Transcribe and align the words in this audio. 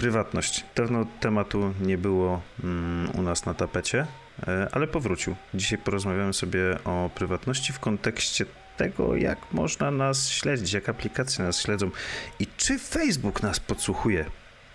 Prywatność. 0.00 0.64
Dawno 0.76 1.06
tematu 1.20 1.74
nie 1.80 1.98
było 1.98 2.40
mm, 2.64 3.10
u 3.18 3.22
nas 3.22 3.46
na 3.46 3.54
tapecie, 3.54 4.06
e, 4.48 4.68
ale 4.72 4.86
powrócił. 4.86 5.36
Dzisiaj 5.54 5.78
porozmawiamy 5.78 6.34
sobie 6.34 6.60
o 6.84 7.10
prywatności 7.14 7.72
w 7.72 7.80
kontekście 7.80 8.46
tego, 8.76 9.16
jak 9.16 9.38
można 9.52 9.90
nas 9.90 10.28
śledzić, 10.28 10.72
jak 10.72 10.88
aplikacje 10.88 11.44
nas 11.44 11.60
śledzą 11.60 11.90
i 12.38 12.46
czy 12.56 12.78
Facebook 12.78 13.42
nas 13.42 13.60
podsłuchuje 13.60 14.24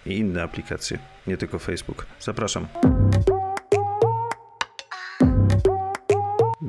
i 0.05 0.17
inne 0.17 0.43
aplikacje, 0.43 0.99
nie 1.27 1.37
tylko 1.37 1.59
Facebook. 1.59 2.05
Zapraszam. 2.19 2.67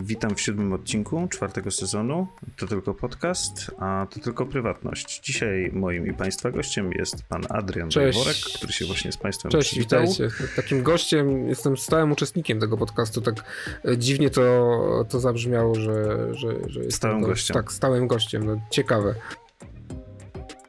Witam 0.07 0.35
w 0.35 0.41
siódmym 0.41 0.73
odcinku 0.73 1.29
czwartego 1.29 1.71
sezonu. 1.71 2.27
To 2.57 2.67
tylko 2.67 2.95
podcast, 2.95 3.71
a 3.79 4.07
to 4.11 4.21
tylko 4.21 4.47
prywatność. 4.47 5.21
Dzisiaj 5.21 5.71
moim 5.73 6.07
i 6.07 6.13
Państwa 6.15 6.51
gościem 6.51 6.91
jest 6.93 7.23
pan 7.23 7.43
Adrian 7.49 7.91
Cześć. 7.91 8.55
Który 8.57 8.73
się 8.73 8.85
właśnie 8.87 9.13
z 9.13 9.17
Państwem 9.17 9.53
Cześć, 9.53 9.71
przywitał. 9.71 10.01
witajcie. 10.01 10.29
Takim 10.57 10.83
gościem, 10.83 11.49
jestem 11.49 11.77
stałym 11.77 12.13
uczestnikiem 12.13 12.61
tego 12.61 12.77
podcastu. 12.77 13.21
Tak 13.21 13.35
e, 13.85 13.99
dziwnie 13.99 14.31
to, 14.31 15.05
to 15.09 15.21
zabrzmiało, 15.21 15.75
że, 15.75 16.17
że, 16.35 16.49
że 16.67 16.81
jestem 16.81 16.91
Stałym 16.91 17.21
go- 17.21 17.27
gościem. 17.27 17.55
Tak, 17.55 17.73
stałym 17.73 18.07
gościem. 18.07 18.47
No, 18.47 18.61
ciekawe. 18.71 19.15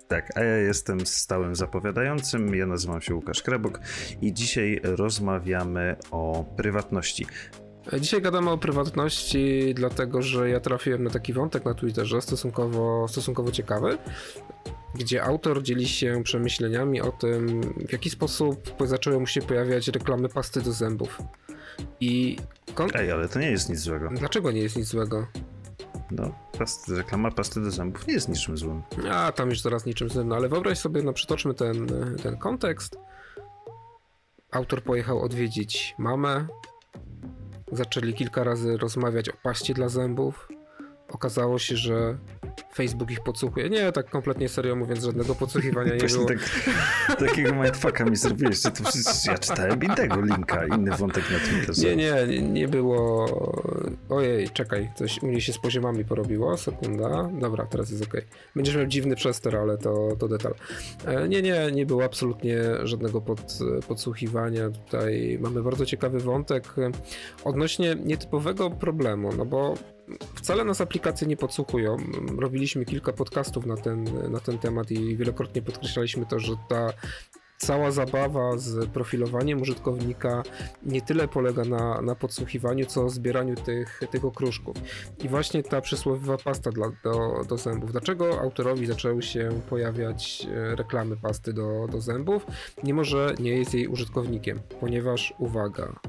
Tak, 0.07 0.37
a 0.37 0.43
ja 0.43 0.57
jestem 0.57 1.05
stałym 1.05 1.55
zapowiadającym. 1.55 2.55
Ja 2.55 2.65
nazywam 2.65 3.01
się 3.01 3.15
Łukasz 3.15 3.41
Krebok 3.41 3.79
i 4.21 4.33
dzisiaj 4.33 4.79
rozmawiamy 4.83 5.95
o 6.11 6.45
prywatności. 6.57 7.25
Dzisiaj 7.99 8.21
gadamy 8.21 8.49
o 8.51 8.57
prywatności, 8.57 9.73
dlatego 9.75 10.21
że 10.21 10.49
ja 10.49 10.59
trafiłem 10.59 11.03
na 11.03 11.09
taki 11.09 11.33
wątek 11.33 11.65
na 11.65 11.73
Twitterze 11.73 12.21
stosunkowo, 12.21 13.07
stosunkowo 13.07 13.51
ciekawy, 13.51 13.97
gdzie 14.95 15.23
autor 15.23 15.63
dzieli 15.63 15.87
się 15.87 16.23
przemyśleniami 16.23 17.01
o 17.01 17.11
tym, 17.11 17.61
w 17.87 17.91
jaki 17.91 18.09
sposób 18.09 18.73
zaczęły 18.85 19.19
mu 19.19 19.27
się 19.27 19.41
pojawiać 19.41 19.87
reklamy 19.87 20.29
pasty 20.29 20.61
do 20.61 20.71
zębów. 20.71 21.17
I 21.99 22.37
kon- 22.75 22.89
Ej, 22.93 23.11
ale 23.11 23.29
to 23.29 23.39
nie 23.39 23.51
jest 23.51 23.69
nic 23.69 23.79
złego. 23.79 24.09
dlaczego 24.11 24.51
nie 24.51 24.61
jest 24.61 24.75
nic 24.77 24.87
złego? 24.87 25.27
No, 26.11 26.31
reklama 26.89 27.31
pasty 27.31 27.61
do 27.61 27.71
zębów 27.71 28.07
nie 28.07 28.13
jest 28.13 28.29
niczym 28.29 28.57
złym. 28.57 28.81
A, 29.11 29.31
tam 29.31 29.49
już 29.49 29.61
zaraz 29.61 29.85
niczym 29.85 30.09
złym, 30.09 30.27
no 30.27 30.35
ale 30.35 30.49
wyobraź 30.49 30.77
sobie, 30.79 31.01
no 31.03 31.13
przytoczmy 31.13 31.53
ten, 31.53 31.87
ten 32.23 32.37
kontekst. 32.37 32.97
Autor 34.51 34.83
pojechał 34.83 35.21
odwiedzić 35.21 35.95
mamę. 35.97 36.47
Zaczęli 37.71 38.13
kilka 38.13 38.43
razy 38.43 38.77
rozmawiać 38.77 39.29
o 39.29 39.33
paście 39.43 39.73
dla 39.73 39.89
zębów. 39.89 40.47
Okazało 41.11 41.59
się, 41.59 41.75
że 41.77 42.17
Facebook 42.73 43.11
ich 43.11 43.23
podsłuchuje. 43.23 43.69
Nie, 43.69 43.91
tak 43.91 44.09
kompletnie 44.09 44.49
serio 44.49 44.75
mówiąc, 44.75 45.03
żadnego 45.03 45.35
podsłuchiwania 45.35 45.93
nie 45.95 46.07
było. 46.15 46.25
tak, 46.25 46.37
takiego 47.19 47.53
mindfucka 47.55 48.05
mi 48.05 48.15
zrobiłeś, 48.15 48.61
że 48.61 48.71
to 48.71 48.83
przecież 48.83 49.25
ja 49.25 49.37
czytałem 49.37 49.83
innego 49.83 50.21
linka, 50.21 50.65
inny 50.65 50.91
wątek 50.97 51.23
na 51.31 51.39
Twitterze. 51.39 51.81
Nie, 51.81 51.95
nie, 51.95 52.27
nie, 52.27 52.41
nie 52.41 52.67
było. 52.67 53.27
Ojej, 54.09 54.49
czekaj, 54.49 54.89
coś 54.95 55.23
u 55.23 55.27
mnie 55.27 55.41
się 55.41 55.53
z 55.53 55.57
poziomami 55.59 56.05
porobiło. 56.05 56.57
Sekunda. 56.57 57.29
Dobra, 57.39 57.65
teraz 57.65 57.89
jest 57.91 58.03
ok. 58.03 58.13
Będziesz 58.55 58.75
miał 58.75 58.85
dziwny 58.85 59.15
przester, 59.15 59.55
ale 59.55 59.77
to, 59.77 60.09
to 60.19 60.27
detal. 60.27 60.53
E, 61.05 61.27
Nie, 61.27 61.41
nie, 61.41 61.71
nie 61.73 61.85
było 61.85 62.03
absolutnie 62.03 62.57
żadnego 62.83 63.21
pod, 63.21 63.59
podsłuchiwania. 63.87 64.69
Tutaj 64.69 65.37
mamy 65.41 65.63
bardzo 65.63 65.85
ciekawy 65.85 66.19
wątek 66.19 66.63
e, 66.77 66.91
odnośnie 67.43 67.95
nietypowego 68.05 68.69
problemu, 68.71 69.29
no 69.37 69.45
bo 69.45 69.73
wcale 70.35 70.63
nas 70.63 70.81
aplikacje 70.81 71.27
nie 71.27 71.37
podsłuchują. 71.37 71.97
Robiliśmy 72.37 72.85
kilka 72.85 73.13
podcastów 73.13 73.65
na 73.65 73.77
ten, 73.77 74.31
na 74.31 74.39
ten 74.39 74.59
temat 74.59 74.91
i 74.91 75.17
wielokrotnie 75.17 75.61
podkreślaliśmy 75.61 76.25
to, 76.25 76.39
że 76.39 76.55
ta 76.69 76.93
cała 77.57 77.91
zabawa 77.91 78.57
z 78.57 78.89
profilowaniem 78.89 79.61
użytkownika 79.61 80.43
nie 80.85 81.01
tyle 81.01 81.27
polega 81.27 81.63
na, 81.63 82.01
na 82.01 82.15
podsłuchiwaniu, 82.15 82.85
co 82.85 83.09
zbieraniu 83.09 83.55
tych, 83.55 84.01
tych 84.11 84.25
okruszków. 84.25 84.77
I 85.23 85.29
właśnie 85.29 85.63
ta 85.63 85.81
przysłowiowa 85.81 86.37
pasta 86.37 86.71
dla, 86.71 86.91
do, 87.03 87.43
do 87.49 87.57
zębów. 87.57 87.91
Dlaczego 87.91 88.41
autorowi 88.41 88.85
zaczęły 88.85 89.21
się 89.21 89.49
pojawiać 89.69 90.47
e, 90.51 90.75
reklamy 90.75 91.17
pasty 91.17 91.53
do, 91.53 91.87
do 91.91 92.01
zębów, 92.01 92.45
mimo 92.83 93.03
że 93.03 93.35
nie 93.39 93.57
jest 93.57 93.73
jej 93.73 93.87
użytkownikiem? 93.87 94.59
Ponieważ, 94.79 95.33
uwaga, 95.37 95.99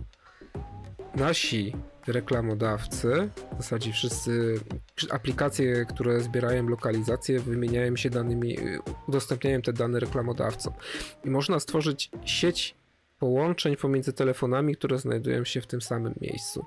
nasi 1.19 1.73
reklamodawcy, 2.07 3.31
w 3.53 3.57
zasadzie 3.57 3.93
wszyscy 3.93 4.61
aplikacje, 5.11 5.85
które 5.85 6.21
zbierają 6.21 6.69
lokalizację, 6.69 7.41
wymieniają 7.41 7.97
się 7.97 8.11
danymi, 8.11 8.59
y, 8.61 8.79
udostępniają 9.09 9.63
te 9.63 9.73
dane 9.73 10.01
reklamodawcom. 10.01 10.73
I 11.25 11.31
można 11.31 11.61
stworzyć 11.61 12.11
sieć 12.25 12.75
połączeń 13.19 13.77
pomiędzy 13.77 14.13
telefonami, 14.13 14.77
które 14.77 14.99
znajdują 14.99 15.45
się 15.45 15.61
w 15.61 15.67
tym 15.67 15.81
samym 15.81 16.15
miejscu. 16.21 16.65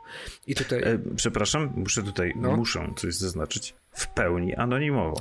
I 0.47 0.55
tutaj. 0.55 0.83
E, 0.83 0.99
przepraszam, 1.15 1.73
muszę 1.75 2.03
tutaj, 2.03 2.33
No. 2.35 2.57
muszę 2.57 2.93
coś 2.95 3.15
zaznaczyć, 3.15 3.75
w 3.91 4.07
pełni 4.07 4.55
anonimowo. 4.55 5.17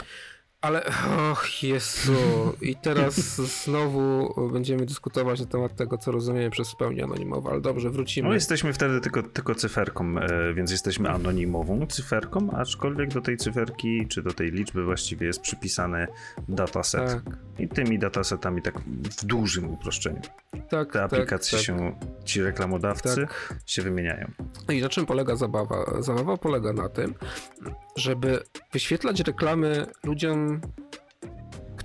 Ale, 0.60 0.84
och 1.32 1.62
Jezu, 1.62 2.12
i 2.60 2.76
teraz 2.76 3.14
znowu 3.36 4.34
będziemy 4.52 4.86
dyskutować 4.86 5.40
na 5.40 5.46
temat 5.46 5.76
tego, 5.76 5.98
co 5.98 6.12
rozumiemy 6.12 6.50
przez 6.50 6.72
w 6.72 6.76
pełni 6.76 7.02
anonimowe, 7.02 7.50
ale 7.50 7.60
dobrze, 7.60 7.90
wrócimy. 7.90 8.28
No 8.28 8.34
jesteśmy 8.34 8.72
wtedy 8.72 9.00
tylko, 9.00 9.22
tylko 9.22 9.54
cyferką, 9.54 10.18
e, 10.18 10.54
więc 10.54 10.70
jesteśmy 10.70 11.10
anonimową 11.10 11.86
cyferką, 11.86 12.50
aczkolwiek 12.50 13.10
do 13.10 13.20
tej 13.20 13.36
cyferki, 13.36 14.06
czy 14.08 14.22
do 14.22 14.32
tej 14.32 14.50
liczby 14.50 14.84
właściwie 14.84 15.26
jest 15.26 15.40
przypisany 15.40 16.06
dataset. 16.48 17.24
Tak, 17.24 17.36
I 17.58 17.68
tymi 17.68 17.98
datasetami 17.98 18.62
tak 18.62 18.80
w 19.20 19.24
dużym 19.24 19.70
uproszczeniu. 19.70 20.20
tak, 20.52 20.68
Te 20.68 20.84
tak, 20.92 20.96
aplikacje 20.96 21.58
tak, 21.58 21.66
się, 21.66 21.96
ci 22.24 22.42
reklamodawcy 22.42 23.26
tak. 23.26 23.54
się 23.66 23.82
wymieniają. 23.82 24.30
I 24.68 24.80
na 24.80 24.88
czym 24.88 25.06
polega 25.06 25.36
zabawa? 25.36 26.02
Zabawa 26.02 26.36
polega 26.36 26.72
na 26.72 26.88
tym, 26.88 27.14
żeby 28.00 28.42
wyświetlać 28.72 29.20
reklamy 29.20 29.86
ludziom, 30.04 30.60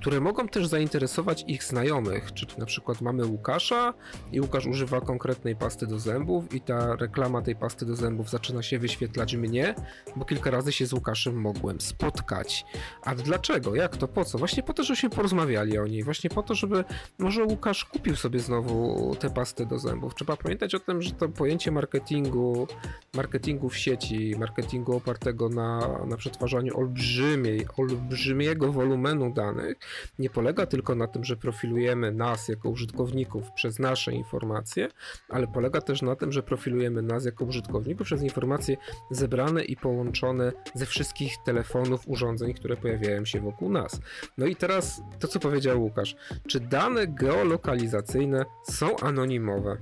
które 0.05 0.21
mogą 0.21 0.47
też 0.47 0.67
zainteresować 0.67 1.43
ich 1.47 1.63
znajomych. 1.63 2.33
Czyli 2.33 2.51
na 2.57 2.66
przykład 2.66 3.01
mamy 3.01 3.25
Łukasza 3.25 3.93
i 4.31 4.41
Łukasz 4.41 4.66
używa 4.66 5.01
konkretnej 5.01 5.55
pasty 5.55 5.88
do 5.88 5.99
zębów 5.99 6.53
i 6.53 6.61
ta 6.61 6.95
reklama 6.95 7.41
tej 7.41 7.55
pasty 7.55 7.85
do 7.85 7.95
zębów 7.95 8.29
zaczyna 8.29 8.63
się 8.63 8.79
wyświetlać 8.79 9.35
mnie, 9.35 9.75
bo 10.15 10.25
kilka 10.25 10.51
razy 10.51 10.71
się 10.71 10.85
z 10.85 10.94
Łukaszem 10.94 11.41
mogłem 11.41 11.81
spotkać. 11.81 12.65
A 13.01 13.15
dlaczego? 13.15 13.75
Jak 13.75 13.97
to? 13.97 14.07
Po 14.07 14.25
co? 14.25 14.38
Właśnie 14.38 14.63
po 14.63 14.73
to, 14.73 14.83
żebyśmy 14.83 15.09
porozmawiali 15.09 15.77
o 15.77 15.88
niej. 15.88 16.03
Właśnie 16.03 16.29
po 16.29 16.44
to, 16.44 16.55
żeby 16.55 16.83
może 17.19 17.44
Łukasz 17.44 17.85
kupił 17.85 18.15
sobie 18.15 18.39
znowu 18.39 19.15
tę 19.19 19.29
pastę 19.29 19.65
do 19.65 19.79
zębów. 19.79 20.15
Trzeba 20.15 20.38
pamiętać 20.38 20.75
o 20.75 20.79
tym, 20.79 21.01
że 21.01 21.11
to 21.11 21.29
pojęcie 21.29 21.71
marketingu 21.71 22.67
marketingu 23.15 23.69
w 23.69 23.77
sieci, 23.77 24.35
marketingu 24.39 24.97
opartego 24.97 25.49
na, 25.49 25.99
na 26.07 26.17
przetwarzaniu 26.17 26.77
olbrzymiej, 26.77 27.65
olbrzymiego 27.77 28.71
wolumenu 28.71 29.33
danych, 29.33 29.77
nie 30.19 30.29
polega 30.29 30.66
tylko 30.66 30.95
na 30.95 31.07
tym, 31.07 31.23
że 31.23 31.35
profilujemy 31.35 32.11
nas 32.11 32.47
jako 32.47 32.69
użytkowników 32.69 33.51
przez 33.51 33.79
nasze 33.79 34.13
informacje, 34.13 34.88
ale 35.29 35.47
polega 35.47 35.81
też 35.81 36.01
na 36.01 36.16
tym, 36.16 36.31
że 36.31 36.44
profilujemy 36.44 37.01
nas 37.01 37.25
jako 37.25 37.45
użytkowników 37.45 38.06
przez 38.06 38.22
informacje 38.22 38.78
zebrane 39.11 39.63
i 39.63 39.78
połączone 39.78 40.51
ze 40.73 40.85
wszystkich 40.85 41.33
telefonów, 41.45 42.01
urządzeń, 42.07 42.53
które 42.53 42.78
pojawiają 42.78 43.25
się 43.25 43.39
wokół 43.39 43.69
nas. 43.69 44.00
No 44.38 44.45
i 44.45 44.56
teraz 44.56 45.01
to, 45.19 45.28
co 45.28 45.39
powiedział 45.39 45.81
Łukasz. 45.81 46.16
Czy 46.47 46.59
dane 46.59 47.07
geolokalizacyjne 47.07 48.45
są 48.63 48.97
anonimowe? 48.97 49.77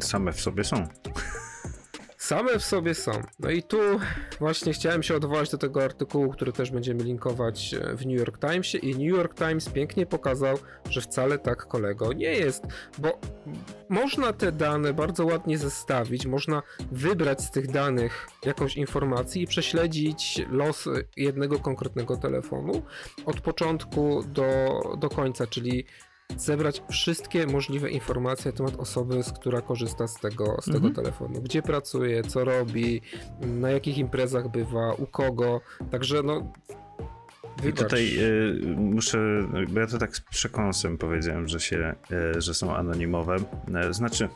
Same 0.00 0.32
w 0.32 0.40
sobie 0.40 0.64
są. 0.64 0.88
Same 2.26 2.58
w 2.58 2.64
sobie 2.64 2.94
są. 2.94 3.12
No 3.38 3.50
i 3.50 3.62
tu 3.62 3.78
właśnie 4.38 4.72
chciałem 4.72 5.02
się 5.02 5.16
odwołać 5.16 5.50
do 5.50 5.58
tego 5.58 5.84
artykułu, 5.84 6.30
który 6.30 6.52
też 6.52 6.70
będziemy 6.70 7.04
linkować 7.04 7.74
e, 7.74 7.96
w 7.96 8.06
New 8.06 8.18
York 8.18 8.38
Timesie. 8.38 8.78
I 8.78 8.90
New 8.90 9.16
York 9.16 9.34
Times 9.34 9.68
pięknie 9.68 10.06
pokazał, 10.06 10.58
że 10.90 11.00
wcale 11.00 11.38
tak 11.38 11.66
kolego 11.66 12.12
nie 12.12 12.32
jest, 12.32 12.62
bo 12.98 13.20
można 13.88 14.32
te 14.32 14.52
dane 14.52 14.92
bardzo 14.92 15.26
ładnie 15.26 15.58
zestawić, 15.58 16.26
można 16.26 16.62
wybrać 16.92 17.42
z 17.42 17.50
tych 17.50 17.70
danych 17.70 18.28
jakąś 18.44 18.76
informację 18.76 19.42
i 19.42 19.46
prześledzić 19.46 20.42
los 20.50 20.88
jednego 21.16 21.58
konkretnego 21.58 22.16
telefonu 22.16 22.82
od 23.24 23.40
początku 23.40 24.22
do, 24.22 24.80
do 24.98 25.08
końca, 25.08 25.46
czyli 25.46 25.86
zebrać 26.36 26.82
wszystkie 26.90 27.46
możliwe 27.46 27.90
informacje 27.90 28.50
na 28.50 28.56
temat 28.56 28.76
osoby, 28.76 29.22
z 29.22 29.32
która 29.32 29.60
korzysta 29.60 30.08
z 30.08 30.14
tego, 30.14 30.56
z 30.60 30.64
tego 30.64 30.76
Mhm. 30.76 30.94
telefonu. 30.94 31.40
Gdzie 31.40 31.62
pracuje, 31.62 32.22
co 32.22 32.44
robi, 32.44 33.00
na 33.40 33.70
jakich 33.70 33.98
imprezach 33.98 34.48
bywa, 34.50 34.92
u 34.94 35.06
kogo. 35.06 35.60
Także 35.90 36.22
no. 36.22 36.52
I 37.64 37.72
tutaj 37.72 38.18
y, 38.18 38.76
muszę, 38.76 39.18
bo 39.68 39.80
ja 39.80 39.86
to 39.86 39.98
tak 39.98 40.16
z 40.16 40.20
przekąsem 40.20 40.98
powiedziałem, 40.98 41.48
że 41.48 41.60
się, 41.60 41.94
y, 42.36 42.40
że 42.40 42.54
są 42.54 42.76
anonimowe. 42.76 43.36
Y, 43.90 43.94
znaczy, 43.94 44.28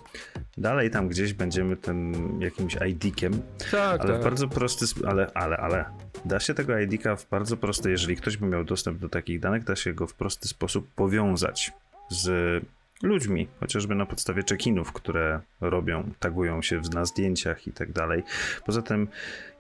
dalej 0.59 0.91
tam 0.91 1.09
gdzieś 1.09 1.33
będziemy 1.33 1.77
tym 1.77 2.13
jakimś 2.41 2.77
ID-kiem, 2.77 3.33
tak, 3.71 4.01
ale 4.01 4.13
tak. 4.13 4.21
w 4.21 4.25
bardzo 4.25 4.49
prosty, 4.49 4.87
ale, 5.07 5.31
ale, 5.35 5.57
ale, 5.57 5.85
da 6.25 6.41
się 6.41 6.55
tego 6.55 6.79
ID-ka 6.79 7.17
w 7.17 7.29
bardzo 7.29 7.57
prosty, 7.57 7.91
jeżeli 7.91 8.17
ktoś 8.17 8.37
by 8.37 8.47
miał 8.47 8.65
dostęp 8.65 8.99
do 8.99 9.09
takich 9.09 9.41
danych, 9.41 9.65
da 9.65 9.77
się 9.77 9.93
go 9.93 10.07
w 10.07 10.15
prosty 10.15 10.49
sposób 10.49 10.89
powiązać. 10.95 11.73
z 12.11 12.65
ludźmi, 13.03 13.49
chociażby 13.61 13.95
na 13.95 14.07
podstawie 14.07 14.43
check-inów, 14.43 14.93
które 14.93 15.41
robią, 15.61 16.11
tagują 16.19 16.63
się 16.63 16.81
na 16.95 17.05
zdjęciach 17.05 17.67
i 17.67 17.73
tak 17.73 17.93
dalej. 17.93 18.23
Poza 18.67 18.83
tym, 18.83 19.09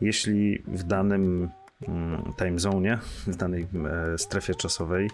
jeśli 0.00 0.62
w 0.66 0.82
danym 0.82 1.48
time 2.38 2.58
zone, 2.58 2.98
w 3.26 3.36
danej 3.36 3.66
e, 4.14 4.18
strefie 4.18 4.54
czasowej, 4.54 5.10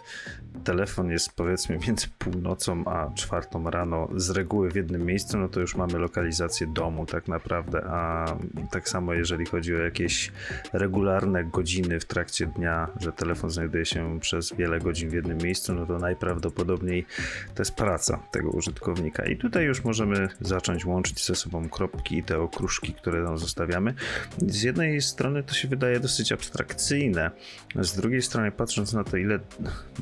telefon 0.64 1.10
jest 1.10 1.32
powiedzmy 1.32 1.78
między 1.86 2.06
północą 2.18 2.84
a 2.84 3.10
czwartą 3.14 3.70
rano. 3.70 4.08
Z 4.16 4.30
reguły 4.30 4.70
w 4.70 4.76
jednym 4.76 5.06
miejscu, 5.06 5.38
no 5.38 5.48
to 5.48 5.60
już 5.60 5.76
mamy 5.76 5.98
lokalizację 5.98 6.66
domu 6.66 7.06
tak 7.06 7.28
naprawdę, 7.28 7.84
a 7.84 8.26
tak 8.70 8.88
samo 8.88 9.14
jeżeli 9.14 9.46
chodzi 9.46 9.74
o 9.74 9.78
jakieś 9.78 10.32
regularne 10.72 11.44
godziny 11.44 12.00
w 12.00 12.04
trakcie 12.04 12.46
dnia, 12.46 12.88
że 13.00 13.12
telefon 13.12 13.50
znajduje 13.50 13.84
się 13.84 14.20
przez 14.20 14.52
wiele 14.52 14.80
godzin 14.80 15.10
w 15.10 15.12
jednym 15.12 15.38
miejscu, 15.38 15.74
no 15.74 15.86
to 15.86 15.98
najprawdopodobniej 15.98 17.06
to 17.54 17.62
jest 17.62 17.74
praca 17.74 18.18
tego 18.30 18.50
użytkownika. 18.50 19.26
I 19.26 19.36
tutaj 19.36 19.64
już 19.64 19.84
możemy 19.84 20.28
zacząć 20.40 20.84
łączyć 20.84 21.24
ze 21.24 21.34
sobą 21.34 21.68
kropki 21.68 22.18
i 22.18 22.22
te 22.22 22.40
okruszki, 22.40 22.94
które 22.94 23.24
tam 23.24 23.38
zostawiamy. 23.38 23.94
Z 24.46 24.62
jednej 24.62 25.00
strony 25.02 25.42
to 25.42 25.54
się 25.54 25.68
wydaje 25.68 26.00
dosyć 26.00 26.32
abstrakcyjne, 26.32 26.55
abstrakcyjne. 26.56 27.30
Z 27.80 27.96
drugiej 27.96 28.22
strony, 28.22 28.52
patrząc 28.52 28.92
na 28.92 29.04
to, 29.04 29.16
ile 29.16 29.38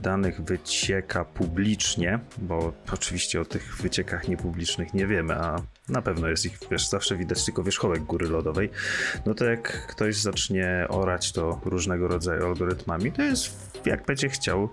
danych 0.03 0.41
wycieka 0.41 1.25
publicznie, 1.25 2.19
bo 2.39 2.73
oczywiście 2.93 3.41
o 3.41 3.45
tych 3.45 3.77
wyciekach 3.77 4.29
niepublicznych 4.29 4.95
nie 4.95 5.07
wiemy, 5.07 5.35
a 5.35 5.57
na 5.89 6.03
pewno 6.03 6.29
jest 6.29 6.47
ich, 6.47 6.59
wiesz, 6.71 6.89
zawsze 6.89 7.17
widać 7.17 7.45
tylko 7.45 7.63
wierzchołek 7.63 8.03
góry 8.03 8.29
lodowej, 8.29 8.71
no 9.27 9.35
to 9.35 9.45
jak 9.45 9.87
ktoś 9.87 10.17
zacznie 10.17 10.87
orać 10.89 11.33
to 11.33 11.61
różnego 11.65 12.09
rodzaju 12.09 12.47
algorytmami, 12.47 13.13
to 13.13 13.23
jest, 13.23 13.71
jak 13.87 14.07
będzie 14.07 14.29
chciał, 14.29 14.69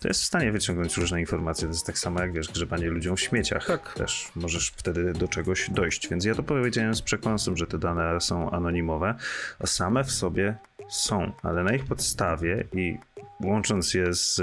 to 0.00 0.08
jest 0.08 0.22
w 0.22 0.24
stanie 0.24 0.52
wyciągnąć 0.52 0.96
różne 0.96 1.20
informacje. 1.20 1.68
To 1.68 1.74
jest 1.74 1.86
tak 1.86 1.98
samo 1.98 2.20
jak, 2.20 2.32
wiesz, 2.32 2.48
grzebanie 2.48 2.86
ludziom 2.86 3.16
w 3.16 3.20
śmieciach. 3.20 3.66
Tak. 3.66 3.94
Też 3.94 4.28
możesz 4.34 4.68
wtedy 4.68 5.12
do 5.12 5.28
czegoś 5.28 5.70
dojść. 5.70 6.08
Więc 6.08 6.24
ja 6.24 6.34
to 6.34 6.42
powiedziałem 6.42 6.94
z 6.94 7.02
przekąsem, 7.02 7.56
że 7.56 7.66
te 7.66 7.78
dane 7.78 8.20
są 8.20 8.50
anonimowe, 8.50 9.14
a 9.58 9.66
same 9.66 10.04
w 10.04 10.10
sobie 10.12 10.56
są, 10.88 11.32
ale 11.42 11.64
na 11.64 11.74
ich 11.74 11.84
podstawie 11.84 12.64
i 12.72 12.98
łącząc 13.44 13.94
je 13.94 14.14
z 14.14 14.40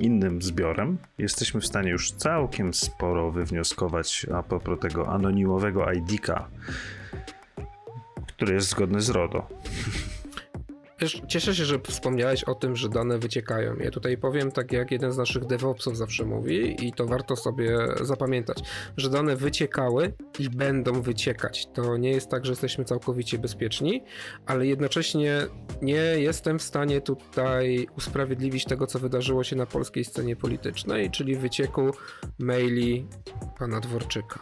innym 0.00 0.42
zbiorem, 0.42 0.98
jesteśmy 1.18 1.60
w 1.60 1.66
stanie 1.66 1.90
już 1.90 2.10
całkiem 2.10 2.74
sporo 2.74 3.30
wywnioskować 3.30 4.26
a 4.34 4.42
propos 4.42 4.80
tego 4.80 5.08
anonimowego 5.08 5.92
ID-ka, 5.92 6.48
który 8.28 8.54
jest 8.54 8.68
zgodny 8.68 9.00
z 9.00 9.10
RODO. 9.10 9.48
Wiesz, 11.00 11.22
cieszę 11.28 11.54
się, 11.54 11.64
że 11.64 11.78
wspomniałeś 11.78 12.44
o 12.44 12.54
tym, 12.54 12.76
że 12.76 12.88
dane 12.88 13.18
wyciekają. 13.18 13.76
Ja 13.76 13.90
tutaj 13.90 14.18
powiem 14.18 14.52
tak, 14.52 14.72
jak 14.72 14.90
jeden 14.90 15.12
z 15.12 15.16
naszych 15.16 15.44
DevOpsów 15.44 15.96
zawsze 15.96 16.24
mówi, 16.24 16.86
i 16.86 16.92
to 16.92 17.06
warto 17.06 17.36
sobie 17.36 17.78
zapamiętać, 18.00 18.62
że 18.96 19.10
dane 19.10 19.36
wyciekały 19.36 20.12
i 20.38 20.50
będą 20.50 21.02
wyciekać. 21.02 21.66
To 21.74 21.96
nie 21.96 22.10
jest 22.10 22.30
tak, 22.30 22.44
że 22.44 22.52
jesteśmy 22.52 22.84
całkowicie 22.84 23.38
bezpieczni, 23.38 24.02
ale 24.46 24.66
jednocześnie 24.66 25.46
nie 25.82 25.94
jestem 25.96 26.58
w 26.58 26.62
stanie 26.62 27.00
tutaj 27.00 27.86
usprawiedliwić 27.96 28.64
tego, 28.64 28.86
co 28.86 28.98
wydarzyło 28.98 29.44
się 29.44 29.56
na 29.56 29.66
polskiej 29.66 30.04
scenie 30.04 30.36
politycznej, 30.36 31.10
czyli 31.10 31.36
wycieku 31.36 31.90
maili 32.38 33.06
pana 33.58 33.80
Dworczyka 33.80 34.40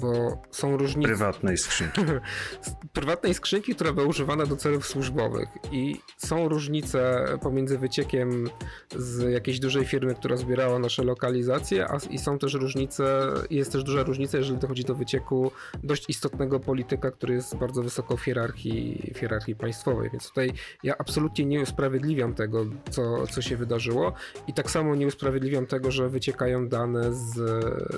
bo 0.00 0.42
są 0.50 0.76
różnice. 0.76 1.08
Prywatnej 1.08 1.58
skrzynki. 1.58 2.00
Prywatnej 2.92 3.34
skrzynki, 3.34 3.74
która 3.74 3.92
była 3.92 4.06
używana 4.06 4.46
do 4.46 4.56
celów 4.56 4.86
służbowych 4.86 5.48
i 5.72 6.00
są 6.16 6.48
różnice 6.48 7.26
pomiędzy 7.42 7.78
wyciekiem 7.78 8.50
z 8.96 9.32
jakiejś 9.32 9.60
dużej 9.60 9.84
firmy, 9.84 10.14
która 10.14 10.36
zbierała 10.36 10.78
nasze 10.78 11.04
lokalizacje, 11.04 11.88
a 11.88 11.98
i 12.10 12.18
są 12.18 12.38
też 12.38 12.54
różnice, 12.54 13.26
jest 13.50 13.72
też 13.72 13.84
duża 13.84 14.02
różnica, 14.02 14.38
jeżeli 14.38 14.58
dochodzi 14.58 14.84
do 14.84 14.94
wycieku 14.94 15.50
dość 15.82 16.04
istotnego 16.08 16.60
polityka, 16.60 17.10
który 17.10 17.34
jest 17.34 17.56
bardzo 17.56 17.82
wysoko 17.82 18.16
w 18.16 18.20
hierarchii, 18.20 19.12
w 19.14 19.18
hierarchii 19.18 19.56
państwowej, 19.56 20.10
więc 20.10 20.28
tutaj 20.28 20.52
ja 20.82 20.94
absolutnie 20.98 21.44
nie 21.44 21.60
usprawiedliwiam 21.60 22.34
tego, 22.34 22.66
co, 22.90 23.26
co 23.26 23.42
się 23.42 23.56
wydarzyło 23.56 24.12
i 24.46 24.52
tak 24.52 24.70
samo 24.70 24.94
nie 24.94 25.06
usprawiedliwiam 25.06 25.66
tego, 25.66 25.90
że 25.90 26.08
wyciekają 26.08 26.68
dane 26.68 27.14
z, 27.14 27.34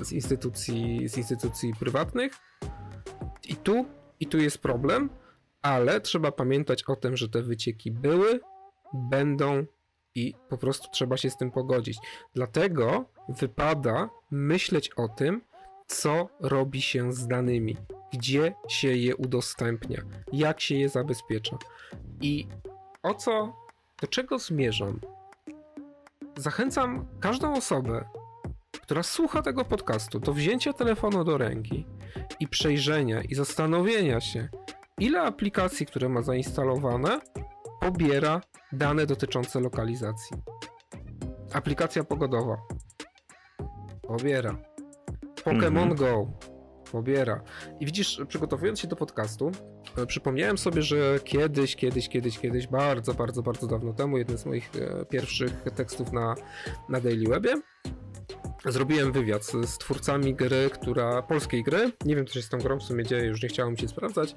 z 0.07 0.11
instytucji, 0.11 1.09
z 1.09 1.17
instytucji 1.17 1.73
prywatnych 1.79 1.88
prywatnych. 1.89 2.33
I 3.47 3.55
tu, 3.55 3.85
i 4.19 4.27
tu 4.27 4.37
jest 4.37 4.57
problem, 4.57 5.09
ale 5.61 6.01
trzeba 6.01 6.31
pamiętać 6.31 6.83
o 6.83 6.95
tym, 6.95 7.17
że 7.17 7.29
te 7.29 7.41
wycieki 7.41 7.91
były, 7.91 8.39
będą 8.93 9.65
i 10.15 10.33
po 10.49 10.57
prostu 10.57 10.87
trzeba 10.91 11.17
się 11.17 11.29
z 11.29 11.37
tym 11.37 11.51
pogodzić. 11.51 11.97
Dlatego 12.33 13.05
wypada 13.29 14.09
myśleć 14.31 14.89
o 14.89 15.07
tym, 15.07 15.41
co 15.87 16.29
robi 16.39 16.81
się 16.81 17.13
z 17.13 17.27
danymi, 17.27 17.77
gdzie 18.13 18.53
się 18.67 18.87
je 18.87 19.15
udostępnia, 19.15 20.01
jak 20.33 20.61
się 20.61 20.75
je 20.75 20.89
zabezpiecza 20.89 21.57
i 22.21 22.47
o 23.03 23.13
co, 23.13 23.55
do 24.01 24.07
czego 24.07 24.39
zmierzam. 24.39 24.99
Zachęcam 26.37 27.07
każdą 27.19 27.53
osobę, 27.53 28.05
która 28.89 29.03
słucha 29.03 29.41
tego 29.41 29.65
podcastu, 29.65 30.19
do 30.19 30.33
wzięcia 30.33 30.73
telefonu 30.73 31.23
do 31.23 31.37
ręki 31.37 31.85
i 32.39 32.47
przejrzenia 32.47 33.21
i 33.21 33.35
zastanowienia 33.35 34.21
się, 34.21 34.49
ile 34.99 35.21
aplikacji, 35.21 35.85
które 35.85 36.09
ma 36.09 36.21
zainstalowane, 36.21 37.19
pobiera 37.81 38.41
dane 38.71 39.05
dotyczące 39.05 39.59
lokalizacji. 39.59 40.37
Aplikacja 41.53 42.03
pogodowa 42.03 42.57
pobiera. 44.01 44.57
Pokémon 45.43 45.91
mhm. 45.91 45.95
Go 45.95 46.27
pobiera. 46.91 47.41
I 47.79 47.85
widzisz, 47.85 48.21
przygotowując 48.27 48.79
się 48.79 48.87
do 48.87 48.95
podcastu, 48.95 49.51
e, 49.97 50.05
przypomniałem 50.05 50.57
sobie, 50.57 50.81
że 50.81 51.19
kiedyś, 51.23 51.75
kiedyś, 51.75 52.09
kiedyś, 52.09 52.39
kiedyś, 52.39 52.67
bardzo, 52.67 53.13
bardzo, 53.13 53.43
bardzo 53.43 53.67
dawno 53.67 53.93
temu, 53.93 54.17
jeden 54.17 54.37
z 54.37 54.45
moich 54.45 54.71
e, 54.75 55.05
pierwszych 55.05 55.63
tekstów 55.75 56.11
na, 56.11 56.35
na 56.89 57.01
Daily 57.01 57.29
Webie, 57.29 57.61
Zrobiłem 58.65 59.11
wywiad 59.11 59.45
z, 59.45 59.77
twórcami 59.77 60.35
gry, 60.35 60.69
która. 60.73 61.21
polskiej 61.21 61.63
gry. 61.63 61.91
Nie 62.05 62.15
wiem, 62.15 62.25
co 62.25 62.33
się 62.33 62.41
z 62.41 62.49
tą 62.49 62.57
grą 62.57 62.79
w 62.79 62.83
sumie 62.83 63.03
dzieje, 63.03 63.25
już 63.25 63.43
nie 63.43 63.49
chciałem 63.49 63.77
się 63.77 63.87
sprawdzać. 63.87 64.35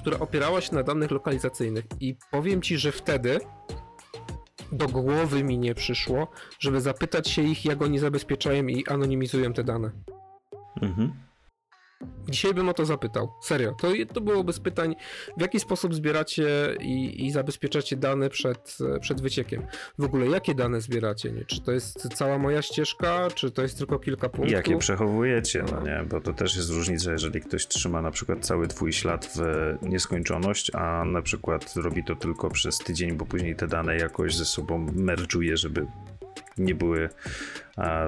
Która 0.00 0.18
opierała 0.18 0.60
się 0.60 0.74
na 0.74 0.82
danych 0.82 1.10
lokalizacyjnych. 1.10 1.84
I 2.00 2.16
powiem 2.30 2.62
ci, 2.62 2.78
że 2.78 2.92
wtedy 2.92 3.40
do 4.72 4.88
głowy 4.88 5.44
mi 5.44 5.58
nie 5.58 5.74
przyszło, 5.74 6.28
żeby 6.58 6.80
zapytać 6.80 7.28
się 7.28 7.42
ich, 7.42 7.64
jak 7.64 7.82
oni 7.82 7.98
zabezpieczają 7.98 8.66
i 8.66 8.86
anonimizują 8.86 9.52
te 9.52 9.64
dane. 9.64 9.90
Mhm. 10.82 11.12
Dzisiaj 12.28 12.54
bym 12.54 12.68
o 12.68 12.74
to 12.74 12.84
zapytał. 12.84 13.32
Serio. 13.42 13.74
To, 13.80 13.88
to 14.14 14.20
byłoby 14.20 14.52
z 14.52 14.60
pytań, 14.60 14.94
w 15.36 15.40
jaki 15.40 15.60
sposób 15.60 15.94
zbieracie 15.94 16.76
i, 16.80 17.26
i 17.26 17.30
zabezpieczacie 17.30 17.96
dane 17.96 18.30
przed, 18.30 18.78
przed 19.00 19.20
wyciekiem. 19.20 19.66
W 19.98 20.04
ogóle, 20.04 20.26
jakie 20.26 20.54
dane 20.54 20.80
zbieracie? 20.80 21.32
Nie? 21.32 21.44
Czy 21.44 21.60
to 21.60 21.72
jest 21.72 22.08
cała 22.14 22.38
moja 22.38 22.62
ścieżka, 22.62 23.28
czy 23.34 23.50
to 23.50 23.62
jest 23.62 23.78
tylko 23.78 23.98
kilka 23.98 24.28
punktów? 24.28 24.52
Jakie 24.52 24.78
przechowujecie, 24.78 25.64
no 25.72 25.80
nie? 25.80 26.04
Bo 26.08 26.20
to 26.20 26.32
też 26.32 26.56
jest 26.56 26.70
różnica, 26.70 27.12
jeżeli 27.12 27.40
ktoś 27.40 27.66
trzyma 27.66 28.02
na 28.02 28.10
przykład 28.10 28.46
cały 28.46 28.68
twój 28.68 28.92
ślad 28.92 29.32
w 29.36 29.40
nieskończoność, 29.82 30.74
a 30.74 31.04
na 31.04 31.22
przykład 31.22 31.74
robi 31.76 32.04
to 32.04 32.14
tylko 32.14 32.50
przez 32.50 32.78
tydzień, 32.78 33.12
bo 33.12 33.26
później 33.26 33.56
te 33.56 33.66
dane 33.66 33.96
jakoś 33.96 34.34
ze 34.34 34.44
sobą 34.44 34.86
merge'uje, 34.86 35.56
żeby 35.56 35.86
nie 36.58 36.74
były 36.74 37.08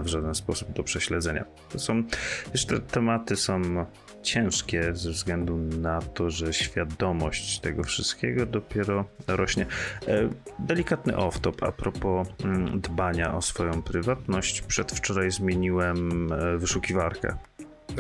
w 0.03 0.07
żaden 0.07 0.35
sposób 0.35 0.73
do 0.73 0.83
prześledzenia. 0.83 1.45
To 1.69 1.79
są, 1.79 2.03
wiesz, 2.53 2.67
te 2.67 2.81
tematy 2.81 3.37
są 3.37 3.87
ciężkie 4.23 4.95
ze 4.95 5.11
względu 5.11 5.57
na 5.57 6.03
to, 6.03 6.31
że 6.31 6.53
świadomość 6.53 7.61
tego 7.61 7.83
wszystkiego 7.83 8.47
dopiero 8.47 9.05
rośnie. 9.27 9.67
E, 10.09 10.29
delikatny 10.59 11.13
off-top 11.13 11.67
a 11.69 11.73
propos 11.73 12.29
mm, 12.45 12.81
dbania 12.81 13.35
o 13.35 13.43
swoją 13.43 13.83
prywatność. 13.83 14.61
Przedwczoraj 14.61 15.31
zmieniłem 15.31 16.33
e, 16.33 16.59
wyszukiwarkę 16.59 17.37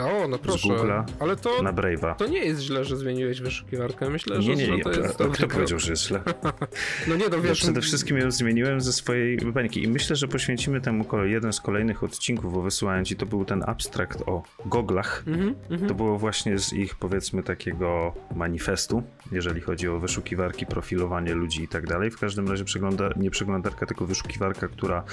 o, 0.04 0.28
no 0.28 0.38
proszę. 0.38 1.04
ale 1.20 1.36
to, 1.36 1.62
na 1.62 1.72
Brave'a. 1.72 2.16
To 2.16 2.26
nie 2.26 2.44
jest 2.44 2.60
źle, 2.60 2.84
że 2.84 2.96
zmieniłeś 2.96 3.40
wyszukiwarkę. 3.40 4.10
Myślę, 4.10 4.42
że, 4.42 4.54
nie, 4.54 4.68
nie, 4.68 4.82
to 4.82 4.90
jest 4.90 5.20
a, 5.20 5.28
Kto 5.28 5.48
powiedział, 5.48 5.78
że 5.78 5.90
jest 5.90 6.02
źle? 6.02 6.22
no 7.08 7.16
nie, 7.16 7.28
no 7.28 7.40
wiesz... 7.40 7.48
Ja 7.48 7.54
przede 7.54 7.80
wszystkim 7.80 8.18
ją 8.18 8.30
zmieniłem 8.30 8.80
ze 8.80 8.92
swojej 8.92 9.36
bańki 9.36 9.82
i 9.82 9.88
myślę, 9.88 10.16
że 10.16 10.28
poświęcimy 10.28 10.80
temu 10.80 11.04
jeden 11.24 11.52
z 11.52 11.60
kolejnych 11.60 12.02
odcinków, 12.02 12.52
bo 12.52 12.62
wysłałem 12.62 13.04
ci, 13.04 13.16
to 13.16 13.26
był 13.26 13.44
ten 13.44 13.62
abstrakt 13.66 14.22
o 14.26 14.42
goglach. 14.66 15.24
Mm 15.26 15.54
-hmm, 15.70 15.88
to 15.88 15.94
było 15.94 16.18
właśnie 16.18 16.58
z 16.58 16.72
ich, 16.72 16.94
powiedzmy, 16.94 17.42
takiego 17.42 18.14
manifestu, 18.34 19.02
jeżeli 19.32 19.60
chodzi 19.60 19.88
o 19.88 19.98
wyszukiwarki, 19.98 20.66
profilowanie 20.66 21.34
ludzi 21.34 21.62
i 21.62 21.68
tak 21.68 21.86
dalej. 21.86 22.10
W 22.10 22.18
każdym 22.18 22.48
razie 22.48 22.64
przegląda, 22.64 23.10
nie 23.16 23.30
przeglądarka, 23.30 23.86
tylko 23.86 24.06
wyszukiwarka, 24.06 24.68
która 24.68 25.04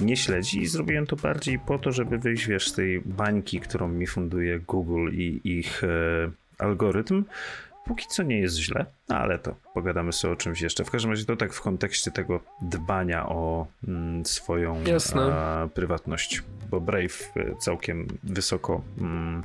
nie 0.00 0.16
śledzi 0.16 0.62
i 0.62 0.66
zrobiłem 0.66 1.06
to 1.06 1.16
bardziej 1.16 1.58
po 1.58 1.78
to, 1.78 1.92
żeby 1.92 2.18
wyjść, 2.18 2.46
wiesz, 2.46 2.68
z 2.68 2.74
tej 2.74 3.00
bańki, 3.00 3.60
którą 3.60 3.88
mi 3.88 4.06
funduje 4.12 4.58
Google 4.58 5.10
i 5.12 5.40
ich 5.44 5.84
e, 5.84 6.30
algorytm. 6.58 7.24
Póki 7.84 8.06
co 8.08 8.22
nie 8.22 8.40
jest 8.40 8.56
źle, 8.56 8.86
no 9.08 9.16
ale 9.16 9.38
to 9.38 9.54
pogadamy 9.74 10.12
sobie 10.12 10.34
o 10.34 10.36
czymś 10.36 10.60
jeszcze. 10.60 10.84
W 10.84 10.90
każdym 10.90 11.10
razie 11.10 11.24
to 11.24 11.36
tak 11.36 11.52
w 11.52 11.60
kontekście 11.60 12.10
tego 12.10 12.40
dbania 12.60 13.28
o 13.28 13.66
mm, 13.88 14.26
swoją 14.26 14.76
a, 15.14 15.68
prywatność. 15.74 16.42
bo 16.70 16.80
Brave 16.80 17.32
e, 17.36 17.54
całkiem 17.60 18.06
wysoko 18.22 18.82
mm, 18.98 19.42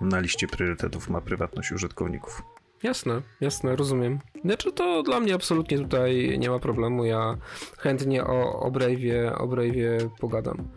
na 0.00 0.20
liście 0.20 0.46
priorytetów 0.46 1.10
ma 1.10 1.20
prywatność 1.20 1.72
użytkowników. 1.72 2.42
Jasne, 2.82 3.22
jasne, 3.40 3.76
rozumiem. 3.76 4.18
Znaczy 4.44 4.72
to 4.72 5.02
dla 5.02 5.20
mnie 5.20 5.34
absolutnie 5.34 5.78
tutaj 5.78 6.38
nie 6.38 6.50
ma 6.50 6.58
problemu. 6.58 7.04
Ja 7.04 7.36
chętnie 7.78 8.24
o, 8.24 8.60
o 8.60 8.70
Brave'ie, 8.70 9.32
o 9.38 9.46
Brave'ie 9.46 10.08
pogadam. 10.20 10.68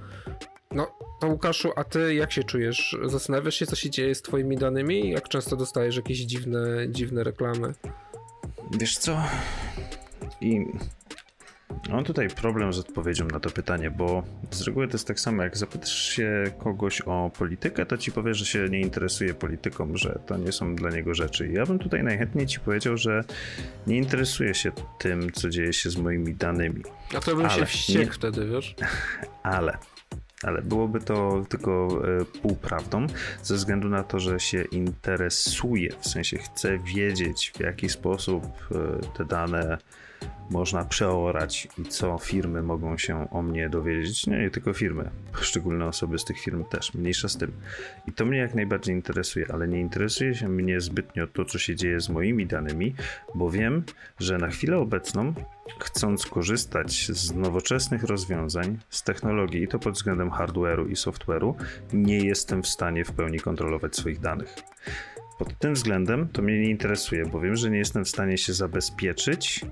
No, 0.72 0.88
to 1.20 1.28
Łukaszu, 1.28 1.72
a 1.76 1.84
ty 1.84 2.16
jak 2.16 2.32
się 2.32 2.44
czujesz? 2.44 2.98
Zastanawiasz 3.06 3.56
się, 3.56 3.66
co 3.66 3.76
się 3.76 3.90
dzieje 3.90 4.16
z 4.16 4.22
twoimi 4.22 4.58
danymi? 4.58 5.10
Jak 5.10 5.30
często 5.30 5.56
dostajesz 5.56 5.96
jakieś 5.96 6.20
dziwne, 6.20 6.60
dziwne 6.90 7.24
reklamy? 7.24 7.74
Wiesz 8.80 8.98
co? 8.98 9.24
I 10.42 10.66
Mam 11.90 12.04
tutaj 12.04 12.28
problem 12.30 12.74
z 12.74 12.80
odpowiedzią 12.80 13.26
na 13.28 13.40
to 13.40 13.50
pytanie, 13.50 13.92
bo 13.92 14.24
z 14.52 14.62
reguły 14.62 14.88
to 14.88 14.94
jest 14.94 15.08
tak 15.08 15.20
samo, 15.20 15.44
jak 15.44 15.58
zapytasz 15.58 16.10
się 16.10 16.44
kogoś 16.58 17.02
o 17.02 17.32
politykę, 17.38 17.86
to 17.86 17.98
ci 17.98 18.12
powie, 18.12 18.34
że 18.34 18.46
się 18.46 18.70
nie 18.70 18.80
interesuje 18.82 19.34
polityką, 19.34 19.98
że 19.98 20.20
to 20.26 20.38
nie 20.38 20.52
są 20.52 20.76
dla 20.76 20.90
niego 20.90 21.14
rzeczy. 21.14 21.48
I 21.48 21.54
ja 21.54 21.66
bym 21.66 21.80
tutaj 21.80 22.04
najchętniej 22.04 22.48
ci 22.48 22.60
powiedział, 22.60 22.98
że 22.98 23.24
nie 23.88 23.98
interesuje 23.98 24.54
się 24.54 24.72
tym, 25.00 25.32
co 25.32 25.50
dzieje 25.50 25.74
się 25.74 25.90
z 25.90 25.98
moimi 25.98 26.36
danymi. 26.36 26.84
A 27.18 27.20
to 27.20 27.36
bym 27.36 27.46
Ale 27.46 27.60
się 27.60 27.66
wściekł 27.66 28.06
nie... 28.06 28.12
wtedy, 28.12 28.48
wiesz? 28.48 28.76
Ale 29.44 29.78
ale 30.44 30.62
byłoby 30.62 31.00
to 31.00 31.46
tylko 31.50 32.02
e, 32.22 32.26
półprawdą, 32.26 33.08
ze 33.44 33.56
względu 33.56 33.90
na 33.90 34.04
to, 34.04 34.20
że 34.20 34.40
się 34.40 34.64
interesuje, 34.64 35.90
w 36.00 36.08
sensie 36.08 36.38
chcę 36.38 36.78
wiedzieć, 36.78 37.52
w 37.58 37.60
jaki 37.60 37.90
sposób 37.90 38.44
e, 38.72 39.18
te 39.18 39.26
dane 39.26 39.78
można 40.50 40.86
przeorać 40.86 41.68
i 41.78 41.84
co 41.84 42.18
firmy 42.18 42.64
mogą 42.64 42.98
się 42.98 43.30
o 43.32 43.42
mnie 43.42 43.70
dowiedzieć. 43.70 44.28
Nie, 44.28 44.38
nie 44.38 44.50
tylko 44.50 44.74
firmy, 44.74 45.10
poszczególne 45.34 45.86
osoby 45.86 46.20
z 46.20 46.26
tych 46.26 46.40
firm 46.40 46.66
też, 46.66 46.94
mniejsza 46.94 47.30
z 47.30 47.38
tym. 47.38 47.52
I 48.08 48.12
to 48.12 48.26
mnie 48.26 48.38
jak 48.38 48.56
najbardziej 48.56 48.96
interesuje, 48.96 49.46
ale 49.54 49.68
nie 49.68 49.80
interesuje 49.80 50.36
się 50.36 50.50
mnie 50.50 50.82
zbytnio 50.82 51.28
to, 51.28 51.46
co 51.46 51.60
się 51.60 51.76
dzieje 51.76 52.00
z 52.00 52.10
moimi 52.10 52.46
danymi, 52.46 52.96
bo 53.36 53.52
wiem, 53.52 53.84
że 54.20 54.38
na 54.38 54.48
chwilę 54.48 54.78
obecną, 54.78 55.34
chcąc 55.80 56.26
korzystać 56.26 57.08
z 57.08 57.36
nowoczesnych 57.36 58.04
rozwiązań, 58.04 58.78
z 58.90 59.04
technologii, 59.04 59.64
i 59.64 59.68
to 59.68 59.80
pod 59.80 59.94
względem 59.94 60.30
hardware'u 60.30 60.90
i 60.90 60.94
software'u, 60.94 61.54
nie 61.94 62.18
jestem 62.18 62.64
w 62.64 62.68
stanie 62.68 63.06
w 63.06 63.12
pełni 63.12 63.40
kontrolować 63.40 63.96
swoich 63.96 64.20
danych. 64.20 64.56
Pod 65.40 65.60
tym 65.60 65.74
względem 65.74 66.28
to 66.28 66.42
mnie 66.42 66.60
nie 66.60 66.70
interesuje, 66.70 67.26
bo 67.26 67.40
wiem, 67.40 67.56
że 67.56 67.70
nie 67.70 67.78
jestem 67.78 68.06
w 68.06 68.10
stanie 68.10 68.38
się 68.38 68.54
zabezpieczyć 68.54 69.66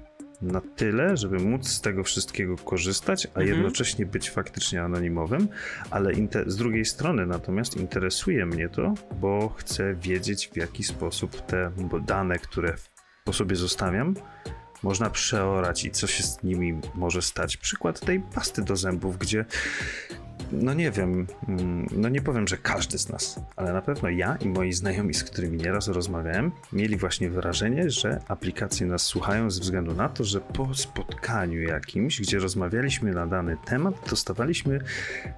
na 0.46 0.62
tyle, 0.62 1.18
żeby 1.18 1.40
móc 1.40 1.68
z 1.68 1.82
tego 1.82 2.04
wszystkiego 2.04 2.56
korzystać, 2.58 3.26
a 3.26 3.40
mhm. 3.40 3.48
jednocześnie 3.48 4.06
być 4.06 4.30
faktycznie 4.30 4.84
anonimowym, 4.84 5.48
ale 5.92 6.14
z 6.46 6.56
drugiej 6.56 6.86
strony 6.86 7.26
natomiast 7.26 7.78
interesuje 7.78 8.46
mnie 8.46 8.70
to, 8.70 8.94
bo 9.22 9.50
chcę 9.58 9.96
wiedzieć 9.96 10.50
w 10.54 10.58
jaki 10.58 10.84
sposób 10.84 11.42
te 11.42 11.72
dane, 12.06 12.40
które 12.40 12.76
po 13.24 13.34
sobie 13.34 13.56
zostawiam, 13.56 14.16
można 14.84 15.10
przeorać 15.10 15.86
i 15.86 15.92
co 15.92 16.08
się 16.08 16.24
z 16.24 16.44
nimi 16.44 16.80
może 16.96 17.22
stać. 17.22 17.58
Przykład 17.58 18.00
tej 18.00 18.20
pasty 18.20 18.62
do 18.62 18.76
zębów, 18.76 19.18
gdzie 19.18 19.46
no 20.62 20.74
nie 20.74 20.92
wiem, 20.92 21.28
mm, 21.48 21.88
no 21.92 22.10
nie 22.10 22.22
powiem, 22.22 22.48
że 22.48 22.58
każdy 22.58 22.98
z 22.98 23.10
nas, 23.10 23.40
ale 23.56 23.74
na 23.74 23.82
pewno 23.82 24.10
ja 24.10 24.38
i 24.42 24.50
moi 24.50 24.74
znajomi, 24.74 25.14
z 25.14 25.24
którymi 25.24 25.58
nieraz 25.58 25.88
rozmawiałem, 25.88 26.52
mieli 26.74 26.98
właśnie 26.98 27.30
wrażenie, 27.30 27.90
że 27.90 28.20
aplikacje 28.28 28.88
nas 28.88 29.02
słuchają 29.02 29.52
ze 29.52 29.62
względu 29.62 29.94
na 29.94 30.10
to, 30.10 30.24
że 30.24 30.42
po 30.42 30.74
spotkaniu 30.74 31.62
jakimś, 31.62 32.22
gdzie 32.22 32.40
rozmawialiśmy 32.40 33.12
na 33.12 33.28
dany 33.28 33.58
temat, 33.66 33.96
dostawaliśmy 34.10 34.80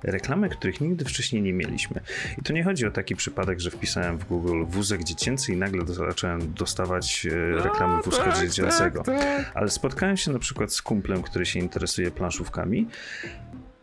reklamy, 0.04 0.50
których 0.50 0.82
nigdy 0.82 1.06
wcześniej 1.06 1.42
nie 1.42 1.54
mieliśmy. 1.54 2.02
I 2.38 2.42
to 2.42 2.54
nie 2.54 2.64
chodzi 2.64 2.88
o 2.88 2.92
taki 2.92 3.16
przypadek, 3.16 3.60
że 3.60 3.72
wpisałem 3.72 4.18
w 4.18 4.28
Google 4.28 4.66
wózek 4.66 5.04
dziecięcy 5.04 5.54
i 5.54 5.58
nagle 5.58 5.86
zacząłem 5.86 6.54
dostawać 6.54 7.28
reklamy 7.64 8.02
wózka 8.02 8.24
tak, 8.24 8.42
dziecięcego. 8.42 9.04
Tak, 9.04 9.20
tak. 9.20 9.52
Ale 9.54 9.70
spotkałem 9.70 10.18
się 10.18 10.32
na 10.32 10.40
przykład 10.40 10.74
z 10.74 10.82
kumplem, 10.82 11.24
który 11.24 11.46
się 11.46 11.60
interesuje 11.60 12.12
planszówkami 12.12 12.88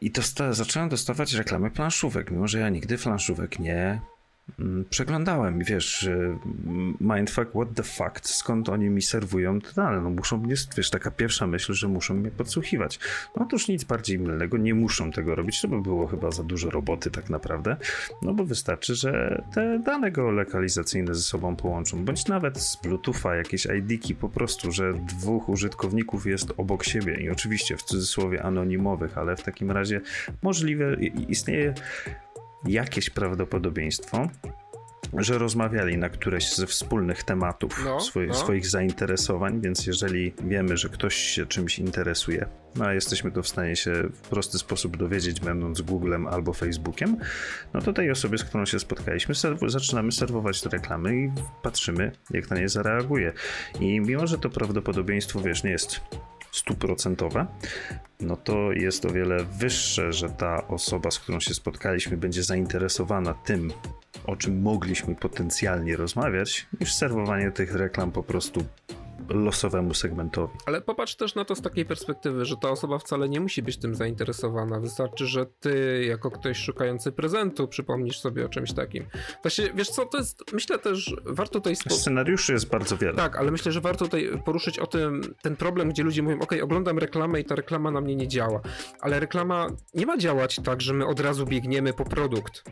i 0.04 0.10
dosta 0.10 0.52
zacząłem 0.52 0.88
dostawać 0.88 1.32
reklamy 1.32 1.70
planszówek, 1.70 2.30
mimo 2.30 2.48
że 2.48 2.58
ja 2.58 2.68
nigdy 2.68 2.98
planszówek 2.98 3.58
nie 3.58 4.00
przeglądałem 4.90 5.60
i 5.60 5.64
wiesz, 5.64 6.08
mindfuck, 7.00 7.50
what 7.50 7.68
the 7.74 7.82
fuck, 7.82 8.20
skąd 8.22 8.68
oni 8.68 8.90
mi 8.90 9.02
serwują 9.02 9.60
te 9.60 9.72
dane, 9.72 10.00
no 10.00 10.10
muszą 10.10 10.38
mnie, 10.38 10.54
wiesz, 10.76 10.90
taka 10.90 11.10
pierwsza 11.10 11.46
myśl, 11.46 11.72
że 11.72 11.88
muszą 11.88 12.14
mnie 12.14 12.30
podsłuchiwać. 12.30 12.98
No 13.36 13.42
otóż 13.42 13.68
nic 13.68 13.84
bardziej 13.84 14.18
mylnego, 14.18 14.56
nie 14.56 14.74
muszą 14.74 15.12
tego 15.12 15.34
robić, 15.34 15.60
to 15.60 15.68
by 15.68 15.82
było 15.82 16.06
chyba 16.06 16.30
za 16.30 16.42
dużo 16.42 16.70
roboty 16.70 17.10
tak 17.10 17.30
naprawdę, 17.30 17.76
no 18.22 18.34
bo 18.34 18.44
wystarczy, 18.44 18.94
że 18.94 19.42
te 19.54 19.78
dane 19.78 20.10
geolokalizacyjne 20.10 21.14
ze 21.14 21.22
sobą 21.22 21.56
połączą, 21.56 22.04
bądź 22.04 22.26
nawet 22.26 22.58
z 22.58 22.82
Bluetootha 22.82 23.34
jakieś 23.34 23.66
ID-ki 23.66 24.14
po 24.14 24.28
prostu, 24.28 24.72
że 24.72 24.92
dwóch 24.92 25.48
użytkowników 25.48 26.26
jest 26.26 26.52
obok 26.56 26.84
siebie 26.84 27.16
i 27.20 27.30
oczywiście 27.30 27.76
w 27.76 27.82
cudzysłowie 27.82 28.42
anonimowych, 28.42 29.18
ale 29.18 29.36
w 29.36 29.42
takim 29.42 29.70
razie 29.70 30.00
możliwe, 30.42 30.96
istnieje 31.28 31.74
jakieś 32.66 33.10
prawdopodobieństwo, 33.10 34.28
że 35.18 35.38
rozmawiali 35.38 35.98
na 35.98 36.08
któreś 36.08 36.54
ze 36.54 36.66
wspólnych 36.66 37.22
tematów 37.22 37.82
no, 37.84 38.00
swoich, 38.00 38.28
no. 38.28 38.34
swoich 38.34 38.66
zainteresowań, 38.66 39.60
więc 39.60 39.86
jeżeli 39.86 40.34
wiemy, 40.44 40.76
że 40.76 40.88
ktoś 40.88 41.14
się 41.14 41.46
czymś 41.46 41.78
interesuje, 41.78 42.46
no 42.76 42.84
a 42.84 42.94
jesteśmy 42.94 43.30
to 43.30 43.42
w 43.42 43.48
stanie 43.48 43.76
się 43.76 43.92
w 43.92 44.20
prosty 44.20 44.58
sposób 44.58 44.96
dowiedzieć, 44.96 45.40
będąc 45.40 45.80
Googlem 45.80 46.26
albo 46.26 46.52
Facebookiem, 46.52 47.16
no 47.74 47.80
to 47.80 47.92
tej 47.92 48.10
osobie, 48.10 48.38
z 48.38 48.44
którą 48.44 48.66
się 48.66 48.78
spotkaliśmy, 48.78 49.34
serw 49.34 49.60
zaczynamy 49.66 50.12
serwować 50.12 50.62
te 50.62 50.68
reklamy 50.68 51.16
i 51.16 51.30
patrzymy, 51.62 52.12
jak 52.30 52.50
na 52.50 52.58
nie 52.58 52.68
zareaguje. 52.68 53.32
I 53.80 54.00
mimo, 54.00 54.26
że 54.26 54.38
to 54.38 54.50
prawdopodobieństwo, 54.50 55.40
wiesz, 55.40 55.64
nie 55.64 55.70
jest 55.70 56.00
stuprocentowe, 56.54 57.46
no 58.20 58.36
to 58.36 58.72
jest 58.72 59.04
o 59.04 59.10
wiele 59.10 59.44
wyższe, 59.44 60.12
że 60.12 60.30
ta 60.30 60.68
osoba, 60.68 61.10
z 61.10 61.18
którą 61.18 61.40
się 61.40 61.54
spotkaliśmy, 61.54 62.16
będzie 62.16 62.42
zainteresowana 62.42 63.34
tym, 63.34 63.72
o 64.26 64.36
czym 64.36 64.62
mogliśmy 64.62 65.14
potencjalnie 65.14 65.96
rozmawiać, 65.96 66.66
niż 66.80 66.94
serwowanie 66.94 67.50
tych 67.50 67.74
reklam 67.74 68.12
po 68.12 68.22
prostu 68.22 68.64
losowemu 69.28 69.94
segmentowi. 69.94 70.58
Ale 70.66 70.80
popatrz 70.80 71.14
też 71.16 71.34
na 71.34 71.44
to 71.44 71.54
z 71.54 71.62
takiej 71.62 71.84
perspektywy, 71.84 72.44
że 72.44 72.56
ta 72.56 72.70
osoba 72.70 72.98
wcale 72.98 73.28
nie 73.28 73.40
musi 73.40 73.62
być 73.62 73.76
tym 73.76 73.94
zainteresowana. 73.94 74.80
Wystarczy, 74.80 75.26
że 75.26 75.46
ty, 75.46 76.04
jako 76.08 76.30
ktoś 76.30 76.58
szukający 76.58 77.12
prezentu, 77.12 77.68
przypomnisz 77.68 78.20
sobie 78.20 78.46
o 78.46 78.48
czymś 78.48 78.72
takim. 78.72 79.04
Właśnie, 79.42 79.70
wiesz 79.74 79.88
co, 79.88 80.06
to 80.06 80.18
jest, 80.18 80.52
myślę 80.52 80.78
też, 80.78 81.16
warto 81.24 81.52
tutaj... 81.52 81.76
Spo... 81.76 81.90
Scenariuszy 81.90 82.52
jest 82.52 82.68
bardzo 82.68 82.96
wiele. 82.96 83.14
Tak, 83.14 83.36
ale 83.36 83.50
myślę, 83.50 83.72
że 83.72 83.80
warto 83.80 84.04
tutaj 84.04 84.42
poruszyć 84.44 84.78
o 84.78 84.86
tym, 84.86 85.22
ten 85.42 85.56
problem, 85.56 85.88
gdzie 85.88 86.02
ludzie 86.02 86.22
mówią, 86.22 86.38
ok, 86.40 86.54
oglądam 86.62 86.98
reklamę 86.98 87.40
i 87.40 87.44
ta 87.44 87.54
reklama 87.54 87.90
na 87.90 88.00
mnie 88.00 88.16
nie 88.16 88.28
działa. 88.28 88.60
Ale 89.00 89.20
reklama 89.20 89.66
nie 89.94 90.06
ma 90.06 90.18
działać 90.18 90.56
tak, 90.64 90.80
że 90.80 90.94
my 90.94 91.06
od 91.06 91.20
razu 91.20 91.46
biegniemy 91.46 91.92
po 91.92 92.04
produkt 92.04 92.64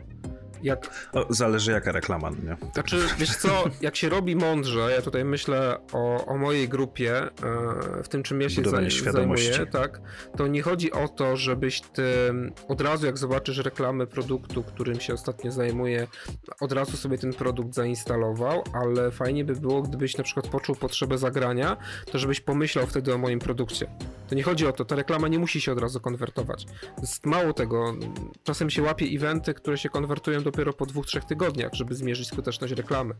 jak... 0.63 1.09
O, 1.13 1.25
zależy 1.29 1.71
jaka 1.71 1.91
reklama, 1.91 2.29
nie? 2.29 2.57
Znaczy, 2.73 2.97
wiesz 3.17 3.37
co, 3.37 3.63
jak 3.81 3.95
się 3.95 4.09
robi 4.09 4.35
mądrze, 4.35 4.91
ja 4.95 5.01
tutaj 5.01 5.25
myślę 5.25 5.77
o, 5.93 6.25
o 6.25 6.37
mojej 6.37 6.69
grupie, 6.69 7.17
e, 7.21 7.29
w 8.03 8.07
tym 8.07 8.23
czym 8.23 8.41
ja 8.41 8.49
się 8.49 8.63
zaj 8.63 8.91
zajmuję, 8.91 9.65
tak, 9.71 10.01
to 10.37 10.47
nie 10.47 10.61
chodzi 10.61 10.91
o 10.91 11.07
to, 11.07 11.37
żebyś 11.37 11.81
ty 11.81 12.03
od 12.67 12.81
razu 12.81 13.05
jak 13.05 13.17
zobaczysz 13.17 13.57
reklamę 13.57 14.07
produktu, 14.07 14.63
którym 14.63 14.99
się 14.99 15.13
ostatnio 15.13 15.51
zajmuję, 15.51 16.07
od 16.61 16.71
razu 16.71 16.97
sobie 16.97 17.17
ten 17.17 17.33
produkt 17.33 17.75
zainstalował, 17.75 18.63
ale 18.73 19.11
fajnie 19.11 19.45
by 19.45 19.55
było, 19.55 19.81
gdybyś 19.81 20.17
na 20.17 20.23
przykład 20.23 20.47
poczuł 20.47 20.75
potrzebę 20.75 21.17
zagrania, 21.17 21.77
to 22.11 22.19
żebyś 22.19 22.41
pomyślał 22.41 22.87
wtedy 22.87 23.13
o 23.13 23.17
moim 23.17 23.39
produkcie. 23.39 23.87
To 24.29 24.35
nie 24.35 24.43
chodzi 24.43 24.67
o 24.67 24.73
to, 24.73 24.85
ta 24.85 24.95
reklama 24.95 25.27
nie 25.27 25.39
musi 25.39 25.61
się 25.61 25.71
od 25.71 25.79
razu 25.79 25.99
konwertować. 25.99 26.65
Jest 27.01 27.25
mało 27.25 27.53
tego, 27.53 27.93
czasem 28.43 28.69
się 28.69 28.81
łapie 28.81 29.05
eventy, 29.05 29.53
które 29.53 29.77
się 29.77 29.89
konwertują 29.89 30.43
do 30.43 30.51
dopiero 30.53 30.73
po 30.73 30.85
dwóch, 30.85 31.05
trzech 31.05 31.25
tygodniach, 31.25 31.73
żeby 31.73 31.95
zmierzyć 31.95 32.27
skuteczność 32.27 32.73
reklamy. 32.73 33.13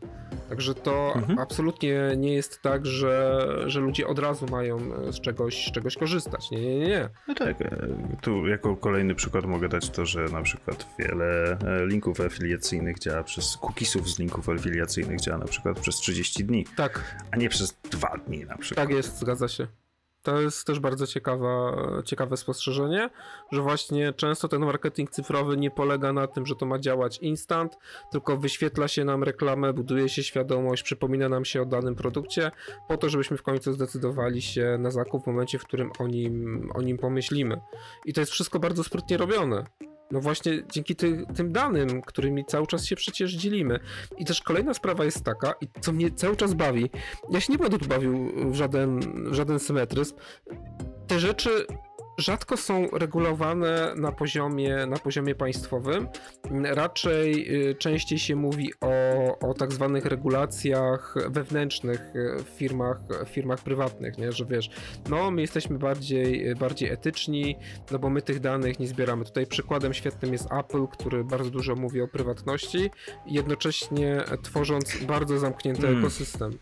Także 0.48 0.74
to 0.74 1.12
mhm. 1.16 1.38
absolutnie 1.38 2.12
nie 2.16 2.34
jest 2.34 2.62
tak, 2.62 2.86
że, 2.86 3.46
że 3.66 3.80
ludzie 3.80 4.06
od 4.06 4.18
razu 4.18 4.46
mają 4.50 4.78
e, 4.78 5.12
z 5.12 5.20
czegoś, 5.20 5.66
z 5.66 5.72
czegoś 5.72 5.96
korzystać. 5.96 6.50
Nie, 6.50 6.60
nie, 6.60 6.78
nie. 6.78 7.08
No 7.28 7.34
tak, 7.34 7.62
e, 7.62 7.88
tu 8.22 8.46
jako 8.46 8.76
kolejny 8.76 9.14
przykład 9.14 9.44
mogę 9.44 9.68
dać 9.68 9.90
to, 9.90 10.06
że 10.06 10.24
na 10.24 10.42
przykład 10.42 10.86
wiele 10.98 11.58
e, 11.58 11.86
linków 11.86 12.20
afiliacyjnych 12.20 12.98
działa 12.98 13.22
przez 13.22 13.56
cookiesów 13.56 14.10
z 14.10 14.18
linków 14.18 14.48
afiliacyjnych 14.48 15.20
działa 15.20 15.38
na 15.38 15.46
przykład 15.46 15.80
przez 15.80 15.96
30 15.96 16.44
dni. 16.44 16.66
Tak. 16.76 17.16
A 17.30 17.36
nie 17.36 17.48
przez 17.48 17.76
dwa 17.90 18.18
dni 18.26 18.44
na 18.44 18.58
przykład. 18.58 18.86
Tak 18.86 18.96
jest, 18.96 19.18
zgadza 19.18 19.48
się. 19.48 19.66
To 20.24 20.40
jest 20.40 20.66
też 20.66 20.80
bardzo 20.80 21.06
ciekawa, 21.06 21.76
ciekawe 22.04 22.36
spostrzeżenie, 22.36 23.10
że 23.52 23.62
właśnie 23.62 24.12
często 24.12 24.48
ten 24.48 24.64
marketing 24.64 25.10
cyfrowy 25.10 25.56
nie 25.56 25.70
polega 25.70 26.12
na 26.12 26.26
tym, 26.26 26.46
że 26.46 26.56
to 26.56 26.66
ma 26.66 26.78
działać 26.78 27.18
instant, 27.18 27.78
tylko 28.12 28.36
wyświetla 28.36 28.88
się 28.88 29.04
nam 29.04 29.22
reklamę, 29.22 29.72
buduje 29.72 30.08
się 30.08 30.22
świadomość, 30.22 30.82
przypomina 30.82 31.28
nam 31.28 31.44
się 31.44 31.62
o 31.62 31.66
danym 31.66 31.94
produkcie, 31.94 32.50
po 32.88 32.96
to, 32.96 33.08
żebyśmy 33.08 33.36
w 33.36 33.42
końcu 33.42 33.72
zdecydowali 33.72 34.42
się 34.42 34.76
na 34.78 34.90
zakup 34.90 35.24
w 35.24 35.26
momencie, 35.26 35.58
w 35.58 35.64
którym 35.64 35.90
o 35.98 36.06
nim, 36.06 36.70
o 36.74 36.82
nim 36.82 36.98
pomyślimy. 36.98 37.60
I 38.04 38.12
to 38.12 38.20
jest 38.20 38.32
wszystko 38.32 38.58
bardzo 38.58 38.84
sprytnie 38.84 39.16
robione. 39.16 39.64
No 40.10 40.20
właśnie 40.20 40.62
dzięki 40.72 40.96
ty, 40.96 41.26
tym 41.36 41.52
danym, 41.52 42.02
którymi 42.02 42.44
cały 42.44 42.66
czas 42.66 42.84
się 42.84 42.96
przecież 42.96 43.32
dzielimy. 43.32 43.80
I 44.18 44.24
też 44.24 44.42
kolejna 44.42 44.74
sprawa 44.74 45.04
jest 45.04 45.24
taka, 45.24 45.54
i 45.60 45.68
co 45.80 45.92
mnie 45.92 46.10
cały 46.10 46.36
czas 46.36 46.54
bawi, 46.54 46.90
ja 47.30 47.40
się 47.40 47.52
nie 47.52 47.58
będę 47.58 47.78
tu 47.78 47.86
bawił 47.86 48.32
w 48.52 48.54
żaden, 48.54 49.00
w 49.30 49.34
żaden 49.34 49.58
symetryzm, 49.58 50.16
te 51.06 51.20
rzeczy 51.20 51.66
rzadko 52.18 52.56
są 52.56 52.88
regulowane 52.92 53.92
na 53.96 54.12
poziomie, 54.12 54.86
na 54.86 54.96
poziomie 54.96 55.34
państwowym. 55.34 56.08
Raczej 56.64 57.54
y, 57.70 57.74
częściej 57.74 58.18
się 58.18 58.36
mówi 58.36 58.72
o, 58.80 59.38
o 59.48 59.54
tak 59.54 59.72
zwanych 59.72 60.06
regulacjach 60.06 61.14
wewnętrznych 61.30 62.00
w 62.44 62.48
firmach, 62.56 62.98
w 63.26 63.28
firmach 63.28 63.60
prywatnych, 63.60 64.18
nie? 64.18 64.32
że 64.32 64.44
wiesz, 64.44 64.70
no 65.08 65.30
my 65.30 65.40
jesteśmy 65.40 65.78
bardziej, 65.78 66.54
bardziej 66.54 66.90
etyczni, 66.90 67.56
no 67.90 67.98
bo 67.98 68.10
my 68.10 68.22
tych 68.22 68.40
danych 68.40 68.78
nie 68.78 68.86
zbieramy. 68.86 69.24
Tutaj 69.24 69.46
przykładem 69.46 69.94
świetnym 69.94 70.32
jest 70.32 70.48
Apple, 70.52 70.86
który 70.86 71.24
bardzo 71.24 71.50
dużo 71.50 71.74
mówi 71.74 72.02
o 72.02 72.08
prywatności, 72.08 72.90
jednocześnie 73.26 74.24
tworząc 74.42 75.04
bardzo 75.04 75.38
zamknięty 75.38 75.86
mm. 75.86 75.98
ekosystem. 75.98 76.58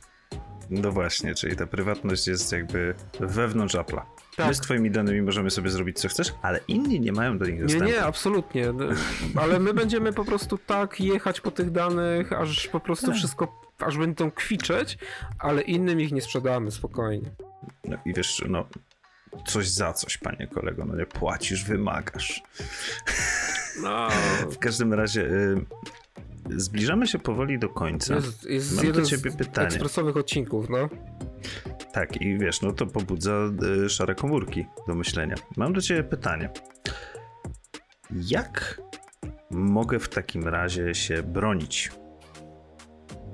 No 0.71 0.93
właśnie, 0.93 1.35
czyli 1.35 1.57
ta 1.57 1.67
prywatność 1.67 2.27
jest 2.27 2.53
jakby 2.53 2.95
wewnątrz 3.21 3.75
Apple'a. 3.75 4.03
Tak. 4.37 4.47
My 4.47 4.55
z 4.55 4.61
twoimi 4.61 4.91
danymi 4.91 5.23
możemy 5.23 5.51
sobie 5.51 5.71
zrobić 5.71 5.99
co 5.99 6.09
chcesz, 6.09 6.35
ale 6.43 6.61
inni 6.69 7.01
nie 7.01 7.13
mają 7.13 7.39
do 7.39 7.47
nich 7.47 7.63
dostępu. 7.63 7.87
Nie, 7.87 7.93
nie, 7.93 8.03
absolutnie. 8.03 8.67
Ale 9.43 9.59
my 9.59 9.75
będziemy 9.75 10.13
po 10.13 10.25
prostu 10.25 10.59
tak 10.59 11.01
jechać 11.01 11.41
po 11.41 11.51
tych 11.51 11.71
danych, 11.71 12.33
aż 12.33 12.69
po 12.69 12.81
prostu 12.81 13.07
tak. 13.07 13.17
wszystko, 13.17 13.61
aż 13.79 13.99
będą 13.99 14.31
kwiczeć, 14.31 14.99
ale 15.39 15.63
innym 15.63 16.01
ich 16.01 16.13
nie 16.13 16.21
sprzedamy, 16.21 16.71
spokojnie. 16.71 17.31
No 17.85 17.97
i 18.05 18.15
wiesz, 18.15 18.45
no 18.49 18.67
coś 19.47 19.69
za 19.69 19.93
coś, 19.93 20.19
panie 20.19 20.47
kolego, 20.47 20.85
no 20.85 20.97
nie 20.97 21.07
płacisz, 21.07 21.65
wymagasz. 21.65 22.43
No. 23.83 24.09
w 24.55 24.59
każdym 24.59 24.95
razie 24.95 25.23
y, 25.23 25.65
zbliżamy 26.57 27.07
się 27.07 27.19
powoli 27.19 27.59
do 27.59 27.69
końca. 27.69 28.15
Jest, 28.15 28.45
jest 28.45 28.77
Mam 28.77 28.93
do 28.93 29.03
ciebie 29.03 29.31
pytanie. 29.31 29.67
ekspresowych 29.67 30.17
odcinków, 30.17 30.71
no. 30.71 30.89
Tak, 31.93 32.23
i 32.23 32.39
wiesz, 32.39 32.63
no 32.63 32.73
to 32.73 32.87
pobudza 32.87 33.33
y, 33.85 33.89
szare 33.89 34.15
komórki 34.15 34.67
do 34.89 34.95
myślenia. 34.95 35.35
Mam 35.57 35.73
do 35.73 35.81
ciebie 35.81 36.03
pytanie. 36.05 36.51
Jak 38.11 38.81
mogę 39.51 39.99
w 39.99 40.09
takim 40.09 40.49
razie 40.49 40.95
się 40.95 41.23
bronić 41.23 41.93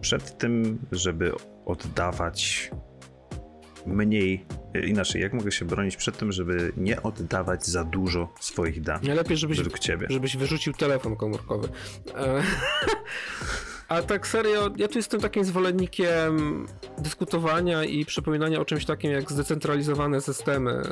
przed 0.01 0.39
tym, 0.39 0.79
żeby 0.93 1.33
oddawać 1.67 2.71
mniej, 3.87 4.47
y, 4.77 4.81
inaczej, 4.81 5.23
jak 5.23 5.33
mogę 5.33 5.53
się 5.53 5.65
bronić 5.65 5.97
przed 5.97 6.19
tym, 6.19 6.33
żeby 6.33 6.73
nie 6.77 7.03
oddawać 7.03 7.67
za 7.67 7.85
dużo 7.85 8.35
swoich 8.41 8.81
danych? 8.81 9.03
Najlepiej, 9.03 9.37
żebyś, 9.37 9.59
ciebie. 9.81 10.07
żebyś 10.11 10.37
wyrzucił 10.37 10.73
telefon 10.73 11.17
komórkowy. 11.17 11.69
E, 12.15 12.43
A 13.89 14.03
tak 14.03 14.27
serio, 14.27 14.71
ja 14.77 14.89
tu 14.89 14.99
jestem 14.99 15.21
takim 15.21 15.45
zwolennikiem 15.45 16.67
dyskutowania 16.99 17.85
i 17.85 18.05
przypominania 18.05 18.61
o 18.61 18.65
czymś 18.65 18.85
takim 18.85 19.11
jak 19.11 19.33
zdecentralizowane 19.33 20.21
systemy, 20.21 20.83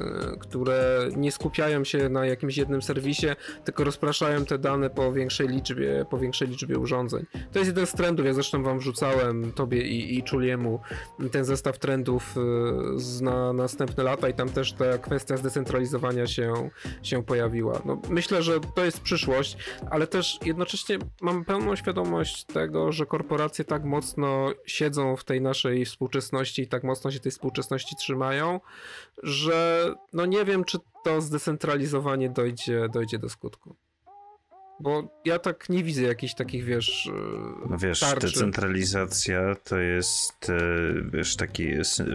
które 0.41 1.09
nie 1.17 1.33
skupiają 1.33 1.85
się 1.85 2.09
na 2.09 2.27
jakimś 2.27 2.57
jednym 2.57 2.83
serwisie, 2.83 3.27
tylko 3.65 3.85
rozpraszają 3.85 4.45
te 4.45 4.59
dane 4.59 4.91
po 4.91 5.13
większej 5.13 5.49
liczbie, 5.49 6.07
po 6.11 6.19
większej 6.19 6.49
liczbie 6.49 6.79
urządzeń. 6.79 7.27
To 7.53 7.59
jest 7.59 7.69
jeden 7.69 7.87
z 7.87 7.93
trendów, 7.93 8.27
ja 8.27 8.35
zresztą 8.35 8.63
wam 8.63 8.79
wrzucałem, 8.79 9.53
tobie 9.53 9.83
i, 9.83 10.19
i 10.19 10.23
Czuliemu, 10.23 10.81
ten 11.33 11.45
zestaw 11.45 11.79
trendów 11.79 12.37
y, 13.21 13.25
na 13.25 13.53
następne 13.53 14.05
lata 14.05 14.29
i 14.29 14.35
tam 14.35 14.49
też 14.49 14.73
ta 14.73 14.99
kwestia 14.99 15.37
zdecentralizowania 15.37 16.27
się, 16.27 16.71
się 17.03 17.25
pojawiła. 17.25 17.83
No, 17.85 18.01
myślę, 18.11 18.43
że 18.43 18.61
to 18.75 18.85
jest 18.85 19.01
przyszłość, 19.01 19.57
ale 19.91 20.07
też 20.07 20.39
jednocześnie 20.45 20.99
mam 21.21 21.45
pełną 21.45 21.77
świadomość 21.77 22.45
tego, 22.45 22.86
że 22.93 23.07
korporacje 23.07 23.65
tak 23.65 23.85
mocno 23.85 24.53
siedzą 24.67 25.17
w 25.17 25.25
tej 25.25 25.41
naszej 25.41 25.85
współczesności 25.85 26.63
i 26.63 26.69
tak 26.69 26.85
mocno 26.85 27.11
się 27.11 27.21
tej 27.21 27.33
współczesności 27.33 27.97
trzymają, 27.97 28.61
że 29.23 29.91
no 30.13 30.27
nie 30.27 30.45
wiem, 30.45 30.65
czy 30.65 30.79
to 31.05 31.21
zdecentralizowanie 31.21 32.31
dojdzie, 32.31 32.89
dojdzie 32.89 33.19
do 33.19 33.29
skutku. 33.29 33.77
Bo 34.81 35.21
ja 35.25 35.39
tak 35.39 35.69
nie 35.69 35.85
widzę 35.85 36.03
jakichś 36.03 36.35
takich, 36.35 36.65
wiesz. 36.65 37.07
E, 37.07 37.71
no 37.71 37.79
wiesz, 37.79 38.01
tarczy. 38.01 38.27
decentralizacja 38.27 39.55
to 39.65 39.79
jest, 39.79 40.51
e, 40.51 40.57
wiesz, 41.13 41.37
taki 41.37 41.69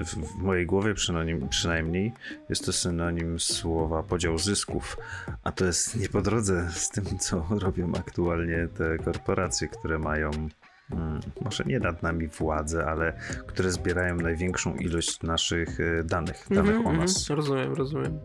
w 0.06 0.36
mojej 0.36 0.66
głowie 0.66 0.94
przynajmniej, 0.94 1.50
przynajmniej 1.50 2.12
jest 2.50 2.66
to 2.66 2.74
synonim 2.74 3.40
słowa 3.40 4.04
podział 4.04 4.38
zysków, 4.38 4.98
a 5.44 5.52
to 5.52 5.66
jest 5.66 5.96
nie 5.96 6.10
po 6.10 6.22
drodze 6.22 6.70
z 6.74 6.90
tym, 6.90 7.20
co 7.20 7.46
robią 7.66 7.92
aktualnie 8.00 8.68
te 8.78 8.98
korporacje, 8.98 9.68
które 9.68 10.00
mają 10.00 10.32
może 11.42 11.64
nie 11.64 11.80
nad 11.80 12.04
nami 12.04 12.28
władzę, 12.28 12.86
ale 12.86 13.14
które 13.48 13.72
zbierają 13.72 14.16
największą 14.16 14.76
ilość 14.76 15.22
naszych 15.22 15.80
e, 15.80 16.04
danych, 16.04 16.46
danych 16.50 16.76
mm 16.76 16.84
-hmm, 16.84 16.90
o 16.90 16.94
nas. 16.94 17.30
rozumiem, 17.30 17.74
rozumiem. 17.74 18.20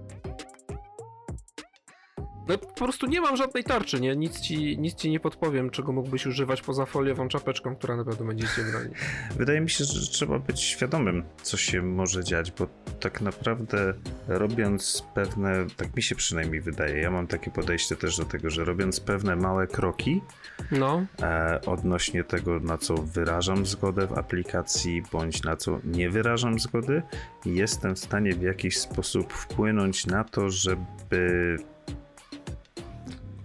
No 2.48 2.58
po 2.58 2.84
prostu 2.84 3.06
nie 3.06 3.20
mam 3.20 3.36
żadnej 3.36 3.64
tarczy, 3.64 4.00
nie? 4.00 4.16
Nic 4.16 4.40
ci, 4.40 4.78
nic 4.78 4.94
ci 4.94 5.10
nie 5.10 5.20
podpowiem, 5.20 5.70
czego 5.70 5.92
mógłbyś 5.92 6.26
używać 6.26 6.62
poza 6.62 6.86
foliową 6.86 7.28
czapeczką, 7.28 7.76
która 7.76 7.96
na 7.96 8.04
pewno 8.04 8.26
będzie 8.26 8.46
cię 8.56 8.62
bronić. 8.70 8.98
Wydaje 9.38 9.60
mi 9.60 9.70
się, 9.70 9.84
że 9.84 10.06
trzeba 10.06 10.38
być 10.38 10.60
świadomym, 10.60 11.22
co 11.42 11.56
się 11.56 11.82
może 11.82 12.24
dziać, 12.24 12.52
bo 12.52 12.66
tak 13.00 13.20
naprawdę 13.20 13.94
robiąc 14.28 15.04
pewne, 15.14 15.66
tak 15.76 15.96
mi 15.96 16.02
się 16.02 16.14
przynajmniej 16.14 16.60
wydaje, 16.60 17.00
ja 17.00 17.10
mam 17.10 17.26
takie 17.26 17.50
podejście 17.50 17.96
też 17.96 18.16
do 18.16 18.24
tego, 18.24 18.50
że 18.50 18.64
robiąc 18.64 19.00
pewne 19.00 19.36
małe 19.36 19.66
kroki 19.66 20.22
no. 20.70 21.06
e, 21.22 21.60
odnośnie 21.66 22.24
tego, 22.24 22.60
na 22.60 22.78
co 22.78 22.94
wyrażam 22.94 23.66
zgodę 23.66 24.06
w 24.06 24.18
aplikacji, 24.18 25.02
bądź 25.12 25.42
na 25.42 25.56
co 25.56 25.80
nie 25.84 26.10
wyrażam 26.10 26.58
zgody, 26.58 27.02
jestem 27.44 27.94
w 27.94 27.98
stanie 27.98 28.32
w 28.32 28.42
jakiś 28.42 28.78
sposób 28.78 29.32
wpłynąć 29.32 30.06
na 30.06 30.24
to, 30.24 30.50
żeby 30.50 31.56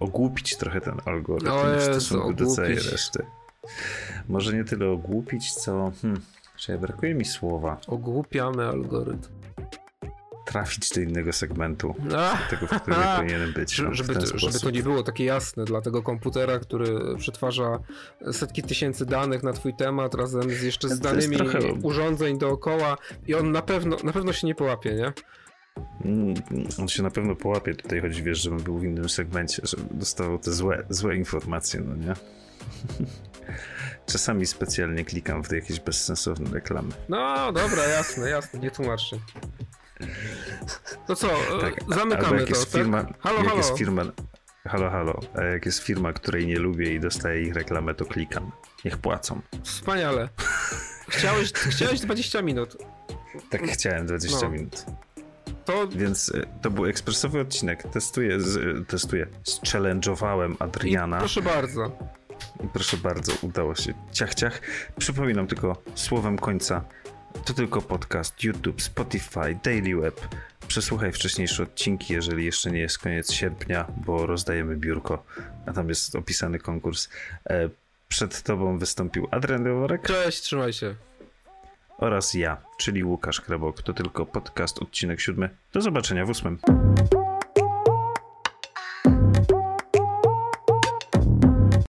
ogłupić 0.02 0.56
trochę 0.56 0.80
ten 0.80 1.00
algorytm 1.04 1.52
o 1.52 1.68
Jezu, 1.68 1.90
w 1.90 1.94
stosunku 1.94 2.34
do 2.34 2.46
całej 2.46 2.74
reszty. 2.74 3.26
Może 4.28 4.52
nie 4.52 4.64
tyle 4.64 4.90
ogłupić, 4.90 5.52
co... 5.52 5.92
Hmm, 6.02 6.20
czy 6.56 6.78
brakuje 6.78 7.14
mi 7.14 7.24
słowa. 7.24 7.80
Ogłupiamy 7.86 8.66
algorytm 8.66 9.28
trafić 10.44 10.90
do 10.90 11.00
innego 11.00 11.32
segmentu, 11.32 11.94
Ach, 12.16 12.50
tego, 12.50 12.66
w 12.66 12.80
którym 12.80 13.00
powinienem 13.16 13.52
być. 13.52 13.78
No, 13.78 13.94
żeby, 13.94 14.14
to, 14.14 14.38
żeby 14.38 14.60
to 14.60 14.70
nie 14.70 14.82
było 14.82 15.02
takie 15.02 15.24
jasne 15.24 15.64
dla 15.64 15.80
tego 15.80 16.02
komputera, 16.02 16.58
który 16.58 17.16
przetwarza 17.18 17.78
setki 18.32 18.62
tysięcy 18.62 19.06
danych 19.06 19.42
na 19.42 19.52
twój 19.52 19.74
temat 19.74 20.14
razem 20.14 20.50
z 20.50 20.62
jeszcze 20.62 20.88
z 20.88 21.00
danymi 21.00 21.36
trochę... 21.36 21.58
urządzeń 21.82 22.38
dookoła 22.38 22.96
i 23.26 23.34
on 23.34 23.52
na 23.52 23.62
pewno, 23.62 23.96
na 24.04 24.12
pewno 24.12 24.32
się 24.32 24.46
nie 24.46 24.54
połapie, 24.54 24.94
nie? 24.94 25.12
Mm, 26.04 26.34
on 26.78 26.88
się 26.88 27.02
na 27.02 27.10
pewno 27.10 27.36
połapie. 27.36 27.74
Tutaj 27.74 28.00
chodzi, 28.00 28.22
wiesz, 28.22 28.42
żebym 28.42 28.60
był 28.60 28.78
w 28.78 28.84
innym 28.84 29.08
segmencie, 29.08 29.62
żeby 29.64 29.82
dostawał 29.90 30.38
te 30.38 30.52
złe, 30.52 30.82
złe 30.88 31.16
informacje, 31.16 31.80
no 31.80 31.96
nie? 31.96 32.14
Czasami 34.12 34.46
specjalnie 34.46 35.04
klikam 35.04 35.44
w 35.44 35.52
jakieś 35.52 35.80
bezsensowne 35.80 36.50
reklamy. 36.50 36.92
No, 37.08 37.52
dobra, 37.52 37.84
jasne, 37.84 38.30
jasne, 38.30 38.60
nie 38.60 38.70
tłumacz 38.70 39.00
się. 39.00 39.18
To 41.06 41.16
co, 41.16 41.28
e, 41.28 41.60
tak, 41.60 41.74
zamykamy 41.94 42.36
jak 42.36 42.48
to, 42.48 42.54
jest 42.54 42.72
tak? 42.72 42.82
firma, 42.82 43.06
Halo, 43.18 43.38
jak 43.38 43.46
halo. 43.46 43.56
Jest 43.56 43.78
firma, 43.78 44.02
halo, 44.64 44.90
halo. 44.90 45.20
A 45.34 45.42
jak 45.42 45.66
jest 45.66 45.82
firma, 45.82 46.12
której 46.12 46.46
nie 46.46 46.58
lubię 46.58 46.94
i 46.94 47.00
dostaję 47.00 47.42
ich 47.42 47.54
reklamę, 47.54 47.94
to 47.94 48.04
klikam. 48.04 48.52
Niech 48.84 48.98
płacą. 48.98 49.40
Wspaniale. 49.62 50.28
Chciałeś, 51.08 51.52
chciałeś 51.52 52.00
20 52.00 52.42
minut. 52.42 52.76
Tak, 53.50 53.62
chciałem 53.62 54.06
20 54.06 54.38
no. 54.42 54.48
minut. 54.50 54.86
To... 55.64 55.88
Więc 55.88 56.28
y, 56.28 56.46
to 56.62 56.70
był 56.70 56.86
ekspresowy 56.86 57.40
odcinek. 57.40 57.82
Testuję, 57.82 58.40
z, 58.40 58.86
testuję. 58.88 59.26
Challenge'owałem 59.44 60.54
Adriana. 60.58 61.16
I 61.16 61.20
proszę 61.20 61.42
bardzo. 61.42 61.98
I 62.64 62.68
proszę 62.68 62.96
bardzo, 62.96 63.32
udało 63.42 63.74
się. 63.74 63.94
Ciach, 64.12 64.34
ciach. 64.34 64.60
Przypominam 64.98 65.46
tylko 65.46 65.82
słowem 65.94 66.38
końca. 66.38 66.84
To 67.44 67.54
tylko 67.54 67.82
podcast, 67.82 68.44
YouTube, 68.44 68.82
Spotify, 68.82 69.58
Daily 69.64 69.96
Web. 70.00 70.20
Przesłuchaj 70.68 71.12
wcześniejsze 71.12 71.62
odcinki, 71.62 72.14
jeżeli 72.14 72.44
jeszcze 72.44 72.70
nie 72.70 72.80
jest 72.80 72.98
koniec 72.98 73.32
sierpnia, 73.32 73.86
bo 74.06 74.26
rozdajemy 74.26 74.76
biurko, 74.76 75.24
a 75.66 75.72
tam 75.72 75.88
jest 75.88 76.14
opisany 76.14 76.58
konkurs. 76.58 77.08
E, 77.50 77.68
przed 78.08 78.42
tobą 78.42 78.78
wystąpił 78.78 79.28
Adrian 79.30 79.64
Leworek. 79.64 80.02
Cześć, 80.02 80.40
trzymaj 80.40 80.72
się 80.72 80.94
oraz 82.02 82.34
ja, 82.34 82.56
czyli 82.76 83.04
Łukasz 83.04 83.40
Krebok. 83.40 83.82
To 83.82 83.92
tylko 83.92 84.26
podcast, 84.26 84.82
odcinek 84.82 85.20
siódmy. 85.20 85.50
Do 85.72 85.80
zobaczenia 85.80 86.26
w 86.26 86.30
ósmym. 86.30 86.58